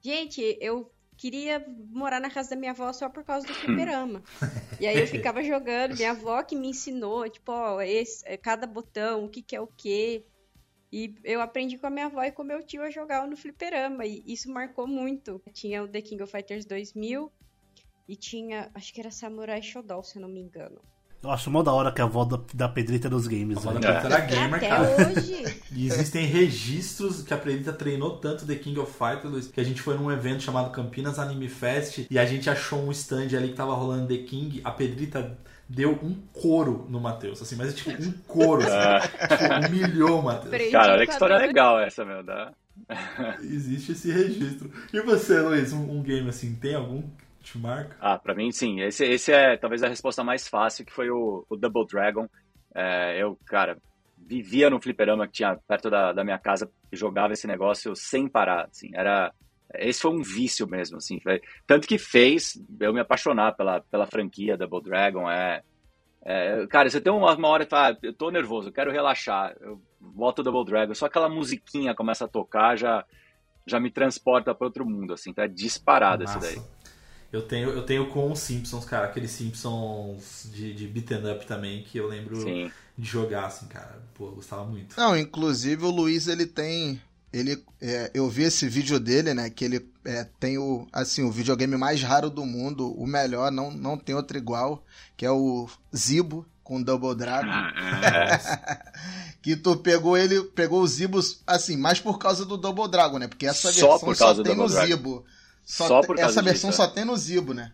[0.00, 4.22] Gente, eu queria morar na casa da minha avó só por causa do fliperama.
[4.80, 8.66] E aí eu ficava jogando, minha avó que me ensinou, tipo, ó, esse, é cada
[8.66, 10.24] botão, o que que é o quê.
[10.90, 13.36] E eu aprendi com a minha avó e com o meu tio a jogar no
[13.36, 15.42] fliperama, e isso marcou muito.
[15.52, 17.30] Tinha o The King of Fighters 2000
[18.08, 20.80] e tinha, acho que era Samurai Shodown, se eu não me engano.
[21.22, 23.80] Eu acho mó da hora que a avó da, da Pedrita dos games, A velho.
[23.80, 24.82] Pedrita era gamer, Até cara.
[24.82, 25.58] hoje.
[25.70, 29.64] E existem registros que a Predita treinou tanto The King of Fighters Luiz, que a
[29.64, 33.48] gente foi num evento chamado Campinas Anime Fest e a gente achou um stand ali
[33.48, 34.60] que tava rolando The King.
[34.64, 35.36] A Pedrita
[35.68, 40.72] deu um couro no Matheus, assim, mas tipo, um couro, assim, tipo, humilhou o Matheus.
[40.72, 42.22] Cara, olha que história legal essa, meu.
[42.22, 42.50] Dá...
[43.42, 44.70] Existe esse registro.
[44.92, 47.02] E você, Luiz, um, um game assim, tem algum
[47.52, 47.96] te marca?
[48.00, 48.80] Ah, pra mim, sim.
[48.80, 52.28] Esse, esse é talvez a resposta mais fácil, que foi o, o Double Dragon.
[52.74, 53.78] É, eu, cara,
[54.16, 58.28] vivia no fliperama que tinha perto da, da minha casa e jogava esse negócio sem
[58.28, 58.90] parar, assim.
[58.94, 59.32] Era...
[59.74, 61.20] Esse foi um vício mesmo, assim.
[61.20, 65.30] Foi- Tanto que fez eu me apaixonar pela, pela franquia Double Dragon.
[65.30, 65.62] É,
[66.24, 68.90] é, cara, você tem uma, uma hora que fala, ah, eu tô nervoso, eu quero
[68.90, 69.54] relaxar.
[69.60, 73.04] Eu boto o Double Dragon, só aquela musiquinha começa a tocar, já,
[73.66, 75.32] já me transporta para outro mundo, assim.
[75.32, 76.54] Tá disparado esse Massa.
[76.54, 76.77] daí.
[77.30, 81.82] Eu tenho, eu tenho com os Simpsons, cara, aqueles Simpsons de, de beaten up também,
[81.82, 82.70] que eu lembro Sim.
[82.96, 84.00] de jogar, assim, cara.
[84.14, 84.98] Pô, eu gostava muito.
[84.98, 87.00] Não, inclusive o Luiz ele tem.
[87.30, 89.50] Ele, é, eu vi esse vídeo dele, né?
[89.50, 93.70] Que ele é, tem o, assim, o videogame mais raro do mundo, o melhor, não,
[93.70, 94.82] não tem outro igual,
[95.14, 97.50] que é o Zibo com Double Dragon.
[99.42, 103.28] que tu pegou ele, pegou o Zibo, assim, mais por causa do Double Dragon, né?
[103.28, 104.86] Porque essa Só versão por só causa do tem Dragon.
[104.86, 105.24] Zibo.
[105.68, 107.72] Só Só por essa versão disso, só tem no Zibo, né?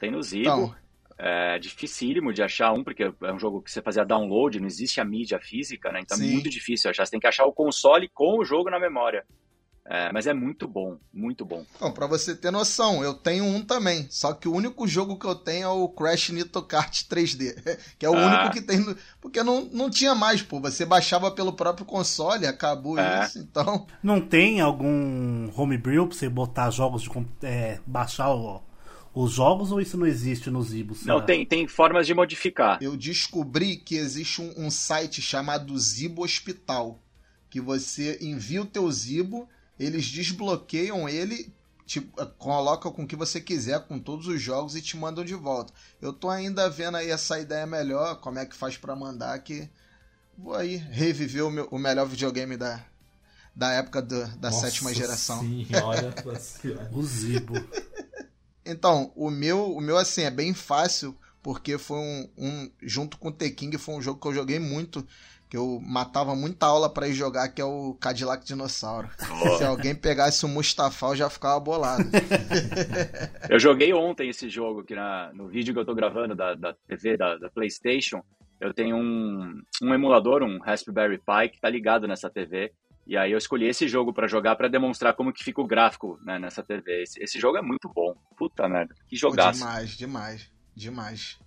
[0.00, 0.40] Tem no Zibo.
[0.40, 0.74] Então,
[1.18, 5.00] É dificílimo de achar um, porque é um jogo que você fazia download, não existe
[5.00, 6.00] a mídia física, né?
[6.00, 6.32] Então é Sim.
[6.32, 7.04] muito difícil achar.
[7.04, 9.26] Você tem que achar o console com o jogo na memória.
[9.90, 11.64] É, mas é muito bom, muito bom.
[11.74, 14.06] Então, pra você ter noção, eu tenho um também.
[14.10, 17.54] Só que o único jogo que eu tenho é o Crash Nitro Kart 3D.
[17.98, 18.26] Que é o Ah.
[18.42, 18.80] único que tem.
[18.80, 20.60] no- Porque não, não tinha mais, pô.
[20.60, 23.24] Você baixava pelo próprio console, acabou É.
[23.24, 23.38] isso.
[23.38, 23.86] Então.
[24.02, 27.08] Não tem algum homebrew pra você botar jogos de.
[27.42, 28.62] É, baixar o-
[29.14, 31.04] os jogos ou isso não existe nos Ibos?
[31.06, 32.78] Não, tem, tem formas de modificar.
[32.82, 37.00] Eu descobri que existe um, um site chamado Zibo Hospital.
[37.50, 39.48] Que você envia o teu Zibo,
[39.78, 41.52] eles desbloqueiam ele,
[41.86, 42.00] te,
[42.38, 45.72] coloca com o que você quiser, com todos os jogos e te mandam de volta.
[46.00, 49.68] Eu tô ainda vendo aí essa ideia melhor, como é que faz pra mandar, que
[50.36, 52.84] vou aí reviver o, meu- o melhor videogame da,
[53.56, 55.40] da época do- da Nossa sétima geração.
[55.40, 56.90] Senhora, nossa senhora.
[56.92, 57.54] O Zibo.
[58.64, 63.28] Então, o meu, o meu assim, é bem fácil, porque foi um, um- junto com
[63.28, 65.06] o The-King, foi um jogo que eu joguei muito,
[65.48, 69.08] que eu matava muita aula pra ir jogar, que é o Cadillac Dinossauro.
[69.56, 72.04] Se alguém pegasse o Mustafa, eu já ficava bolado.
[73.48, 76.74] Eu joguei ontem esse jogo aqui na, no vídeo que eu tô gravando da, da
[76.86, 78.22] TV, da, da PlayStation.
[78.60, 82.72] Eu tenho um, um emulador, um Raspberry Pi, que tá ligado nessa TV.
[83.06, 86.18] E aí eu escolhi esse jogo pra jogar pra demonstrar como que fica o gráfico
[86.22, 87.04] né, nessa TV.
[87.04, 88.14] Esse, esse jogo é muito bom.
[88.36, 89.60] Puta merda, que Pô, jogaço.
[89.60, 91.38] demais, demais, demais.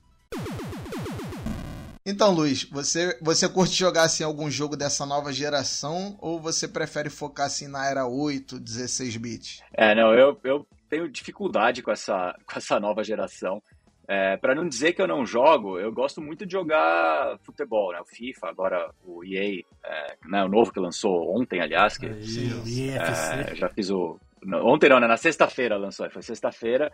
[2.06, 7.10] Então, Luiz, você, você curte jogar assim algum jogo dessa nova geração ou você prefere
[7.10, 9.64] focar assim na era 8, 16 bits?
[9.74, 13.62] É, não, eu, eu tenho dificuldade com essa, com essa nova geração.
[14.08, 18.02] É, para não dizer que eu não jogo, eu gosto muito de jogar futebol, né?
[18.02, 22.90] O FIFA, agora o EA, é, né, o novo que lançou ontem, aliás, que Aí,
[22.90, 24.20] é, já fiz o.
[24.64, 25.08] Ontem não, né?
[25.08, 26.92] Na sexta-feira lançou, foi sexta-feira.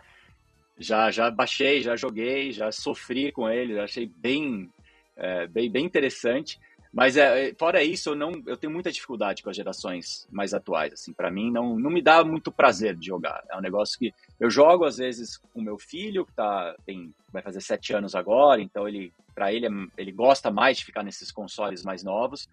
[0.78, 4.70] Já, já baixei, já joguei, já sofri com ele, achei bem,
[5.18, 6.58] é, bem, bem interessante.
[6.92, 10.94] Mas é, fora isso, eu não, eu tenho muita dificuldade com as gerações mais atuais.
[10.94, 13.44] Assim, para mim não, não me dá muito prazer de jogar.
[13.50, 17.42] É um negócio que eu jogo às vezes com meu filho que tá, tem, vai
[17.42, 21.30] fazer sete anos agora, então ele, para ele, é- ele gosta mais de ficar nesses
[21.30, 22.48] consoles mais novos.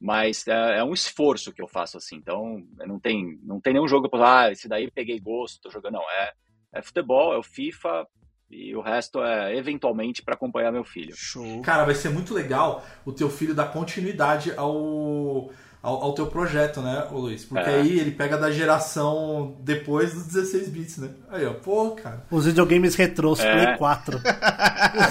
[0.00, 2.16] Mas é, é um esforço que eu faço assim.
[2.16, 5.94] Então não tem, não tem nenhum jogo posso, ah, esse daí peguei gosto, tô jogando.
[5.94, 6.32] Não, é,
[6.72, 8.06] é futebol, é o FIFA
[8.52, 11.14] e o resto é eventualmente para acompanhar meu filho.
[11.16, 11.60] Show.
[11.62, 15.50] Cara, vai ser muito legal o teu filho dar continuidade ao,
[15.82, 17.44] ao, ao teu projeto, né, Luiz?
[17.44, 17.80] Porque É.
[17.80, 21.10] aí ele pega da geração depois dos 16 bits, né?
[21.30, 22.24] Aí, ó, pô, cara.
[22.30, 23.50] Os videogames retrôs, É.
[23.52, 24.20] Play 4.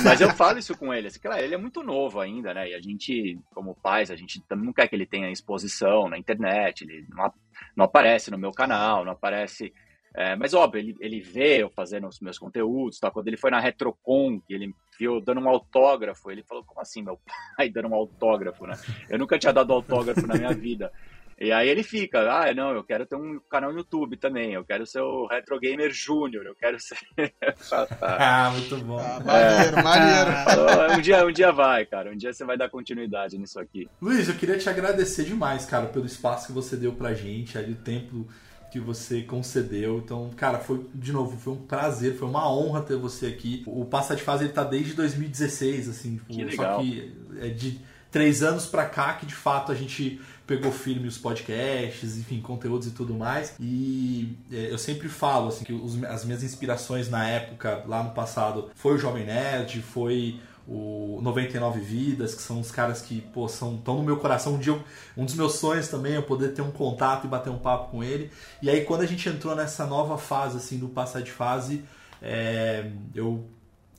[0.04, 2.70] Mas eu falo isso com ele, assim, claro, ele é muito novo ainda, né?
[2.70, 6.18] E a gente, como pais, a gente também não quer que ele tenha exposição na
[6.18, 7.34] internet, ele não,
[7.76, 9.74] não aparece no meu canal, não aparece.
[10.14, 13.10] É, mas óbvio, ele, ele vê eu fazendo os meus conteúdos, tá?
[13.10, 16.82] Quando ele foi na Retrocon, que ele viu eu dando um autógrafo, ele falou, como
[16.82, 17.18] assim, meu
[17.58, 18.76] pai dando um autógrafo, né?
[19.10, 20.92] Eu nunca tinha dado autógrafo na minha vida.
[21.40, 24.64] E aí ele fica, ah, não, eu quero ter um canal no YouTube também, eu
[24.64, 26.98] quero ser o Retro Gamer Júnior, eu quero ser.
[27.70, 28.18] Tá, tá.
[28.20, 29.00] Ah, muito bom.
[29.00, 30.32] Ah, maneiro, maneiro.
[30.44, 32.12] Falou, um dia, um dia vai, cara.
[32.12, 33.90] Um dia você vai dar continuidade nisso aqui.
[34.00, 37.72] Luiz, eu queria te agradecer demais, cara, pelo espaço que você deu pra gente, ali,
[37.72, 38.28] o tempo
[38.72, 39.98] que você concedeu.
[40.00, 43.64] Então, cara, foi, de novo, foi um prazer, foi uma honra ter você aqui.
[43.68, 46.80] O Passa de Fase, ele tá desde 2016, assim, tipo, Que só legal.
[46.80, 51.18] que é de três anos pra cá que, de fato, a gente pegou firme os
[51.18, 53.54] podcasts, enfim, conteúdos e tudo mais.
[53.60, 58.12] E é, eu sempre falo, assim, que os- as minhas inspirações na época, lá no
[58.12, 63.48] passado, foi o Jovem Nerd, foi o 99 Vidas, que são os caras que, pô,
[63.48, 64.56] são tão no meu coração.
[64.56, 64.78] Um dia,
[65.18, 68.04] um dos meus sonhos também é poder ter um contato e bater um papo com
[68.04, 68.32] ele.
[68.62, 71.84] E aí, quando a gente entrou nessa nova fase, assim, do passar de fase,
[72.22, 72.86] é,
[73.16, 73.46] eu,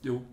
[0.03, 0.23] eu,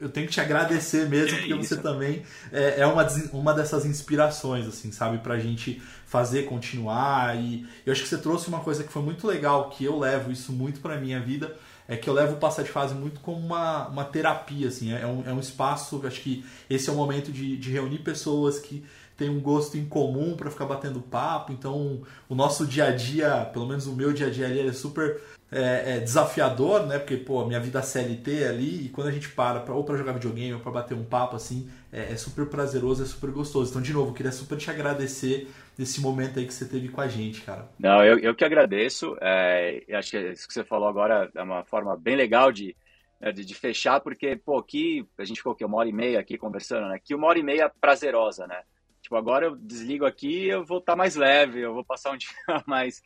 [0.00, 3.84] eu tenho que te agradecer mesmo, Que porque você também é, é uma, uma dessas
[3.84, 5.18] inspirações, assim, sabe?
[5.18, 7.36] Pra gente fazer, continuar.
[7.36, 10.32] E eu acho que você trouxe uma coisa que foi muito legal, que eu levo
[10.32, 11.56] isso muito pra minha vida,
[11.88, 14.92] é que eu levo o passar de fase muito como uma, uma terapia, assim.
[14.92, 18.58] É um, é um espaço, acho que esse é o momento de, de reunir pessoas
[18.58, 18.84] que
[19.16, 21.52] têm um gosto em comum pra ficar batendo papo.
[21.52, 24.72] Então, o nosso dia a dia, pelo menos o meu dia a dia ali, é
[24.72, 25.20] super
[25.52, 26.98] é, é desafiador, né?
[26.98, 29.96] Porque, pô, minha vida CLT é ali, e quando a gente para pra, ou pra
[29.96, 33.70] jogar videogame ou pra bater um papo, assim, é, é super prazeroso, é super gostoso.
[33.70, 37.08] Então, de novo, queria super te agradecer desse momento aí que você teve com a
[37.08, 37.68] gente, cara.
[37.78, 39.16] Não, eu, eu que agradeço.
[39.20, 42.74] É, acho que isso que você falou agora é uma forma bem legal de,
[43.20, 46.18] né, de, de fechar, porque, pô, aqui a gente ficou aqui uma hora e meia
[46.18, 46.98] aqui conversando, né?
[47.02, 48.62] Que uma hora e meia prazerosa, né?
[49.02, 52.30] Tipo, agora eu desligo aqui eu vou estar mais leve, eu vou passar um dia
[52.66, 53.02] mais,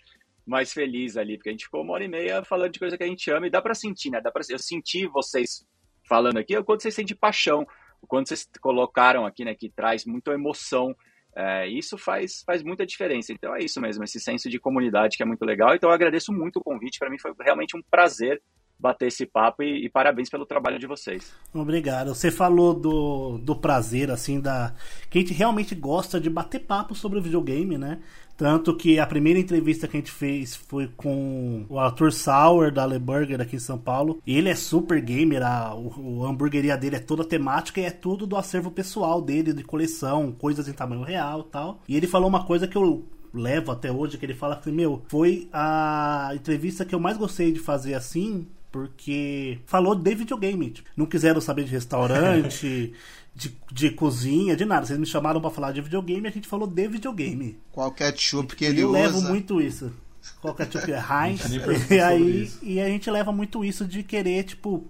[0.47, 3.03] mais feliz ali, porque a gente ficou uma hora e meia falando de coisa que
[3.03, 4.21] a gente ama e dá para sentir, né?
[4.21, 5.67] Dá pra, eu senti vocês
[6.09, 7.67] falando aqui, o quanto vocês sentem paixão,
[8.01, 9.55] o quanto vocês colocaram aqui, né?
[9.55, 10.95] Que traz muita emoção.
[11.35, 13.33] É, isso faz, faz muita diferença.
[13.33, 15.75] Então é isso mesmo, esse senso de comunidade que é muito legal.
[15.75, 16.99] Então eu agradeço muito o convite.
[16.99, 18.41] Para mim foi realmente um prazer
[18.79, 21.35] bater esse papo e, e, parabéns pelo trabalho de vocês.
[21.53, 22.15] Obrigado.
[22.15, 24.75] Você falou do, do prazer, assim, da.
[25.11, 28.03] Que a gente realmente gosta de bater papo sobre o videogame, né?
[28.37, 32.85] Tanto que a primeira entrevista que a gente fez foi com o Arthur Sauer da
[32.85, 34.21] Le Burger aqui em São Paulo.
[34.27, 38.27] Ele é super gamer, a, o, a hamburgueria dele é toda temática e é tudo
[38.27, 41.81] do acervo pessoal dele, de coleção, coisas em tamanho real tal.
[41.89, 45.03] E ele falou uma coisa que eu levo até hoje, que ele fala assim, meu,
[45.09, 50.71] foi a entrevista que eu mais gostei de fazer assim, porque falou de videogame.
[50.71, 52.93] Tipo, não quiseram saber de restaurante,
[53.37, 54.87] de, de cozinha, de nada.
[54.87, 57.59] Vocês me chamaram para falar de videogame e a gente falou de videogame.
[57.71, 58.99] Qual ketchup que ele eu usa.
[58.99, 59.93] Eu levo muito isso.
[60.41, 60.97] Qual ketchup é
[61.29, 61.45] Heinz.
[61.91, 64.89] e aí e a gente leva muito isso de querer, tipo,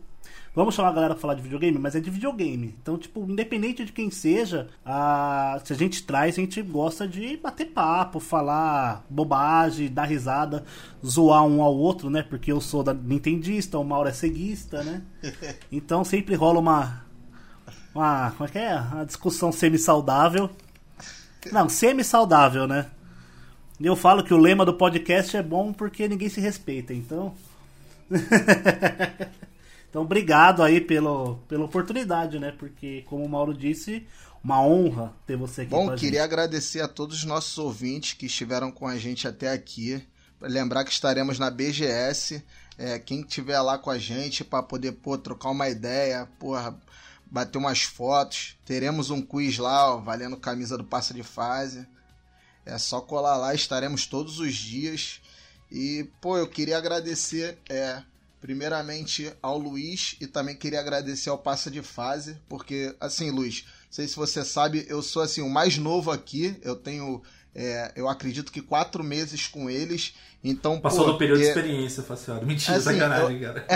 [0.56, 2.74] Vamos chamar a galera pra falar de videogame, mas é de videogame.
[2.80, 5.60] Então, tipo, independente de quem seja, a...
[5.62, 10.64] se a gente traz, a gente gosta de bater papo, falar bobagem, dar risada,
[11.04, 12.22] zoar um ao outro, né?
[12.22, 15.02] Porque eu sou da Nintendista, o Mauro é ceguista, né?
[15.70, 17.04] Então sempre rola uma.
[17.96, 18.30] Uma.
[18.32, 18.74] Como é que é?
[18.76, 20.50] Uma discussão semi-saudável.
[21.50, 22.90] Não, semi-saudável, né?
[23.80, 27.34] Eu falo que o lema do podcast é bom porque ninguém se respeita, então.
[29.88, 32.52] Então, obrigado aí pelo, pela oportunidade, né?
[32.52, 34.06] Porque, como o Mauro disse,
[34.44, 36.32] uma honra ter você aqui Bom, queria gente.
[36.32, 40.04] agradecer a todos os nossos ouvintes que estiveram com a gente até aqui.
[40.38, 42.44] Lembrar que estaremos na BGS.
[42.76, 46.78] É, quem estiver lá com a gente para poder pô, trocar uma ideia, porra,
[47.36, 48.56] bater umas fotos.
[48.64, 51.86] Teremos um quiz lá, ó, valendo camisa do Passa de Fase.
[52.64, 55.20] É só colar lá, estaremos todos os dias.
[55.70, 58.02] E, pô, eu queria agradecer é,
[58.40, 63.92] primeiramente ao Luiz e também queria agradecer ao Passa de Fase, porque, assim, Luiz, não
[63.92, 67.22] sei se você sabe, eu sou assim o mais novo aqui, eu tenho,
[67.58, 70.14] é, eu acredito que quatro meses com eles,
[70.44, 70.78] então...
[70.78, 71.44] Passou pô, do período é...
[71.44, 72.44] de experiência, Faciado.
[72.44, 73.54] Mentira, assim, sacanagem, eu...
[73.54, 73.66] cara.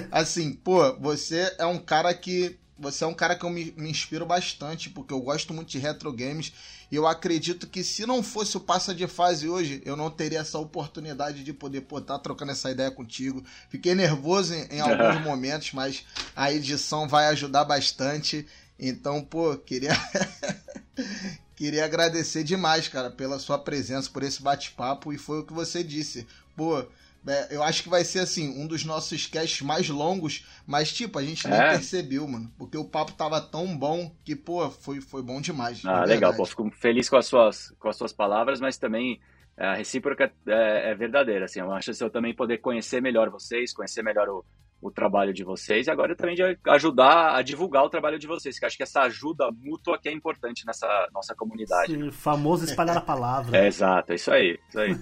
[0.10, 3.90] assim, pô, você é um cara que você é um cara que eu me, me,
[3.90, 6.52] inspiro bastante, porque eu gosto muito de retro games.
[6.90, 10.40] E eu acredito que se não fosse o Passa de Fase hoje, eu não teria
[10.40, 13.42] essa oportunidade de poder estar tá trocando essa ideia contigo.
[13.70, 16.04] Fiquei nervoso em, em alguns momentos, mas
[16.34, 18.46] a edição vai ajudar bastante.
[18.78, 19.92] Então, pô, queria.
[21.56, 25.12] queria agradecer demais, cara, pela sua presença, por esse bate-papo.
[25.12, 26.26] E foi o que você disse.
[26.54, 26.84] Pô,
[27.26, 31.18] é, eu acho que vai ser assim, um dos nossos casts mais longos, mas tipo,
[31.18, 31.70] a gente nem É.
[31.70, 32.52] percebeu, mano.
[32.56, 35.82] Porque o papo tava tão bom que, pô, foi, foi bom demais.
[35.84, 39.18] Ah, legal, pô, fico feliz com as suas, com as suas palavras, mas também
[39.56, 43.30] é, a recíproca é, é verdadeira, assim, eu acho que eu também poder conhecer melhor
[43.30, 44.44] vocês, conhecer melhor o,
[44.80, 48.58] o trabalho de vocês e agora também de ajudar a divulgar o trabalho de vocês,
[48.58, 51.92] que acho que essa ajuda mútua que é importante nessa nossa comunidade.
[51.92, 53.56] Esse famoso espalhar a palavra.
[53.56, 54.94] É, exato, é isso aí, isso aí.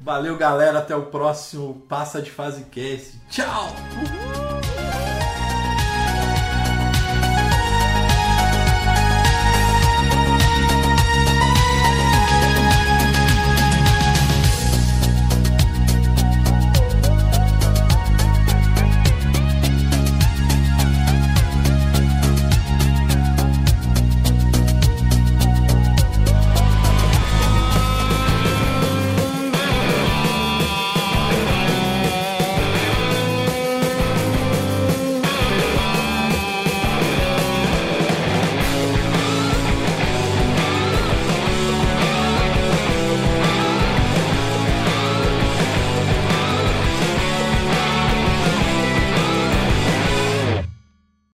[0.00, 0.78] Valeu, galera.
[0.78, 3.18] Até o próximo Passa de Fase Cast.
[3.28, 3.66] Tchau!
[3.66, 4.61] Uhul!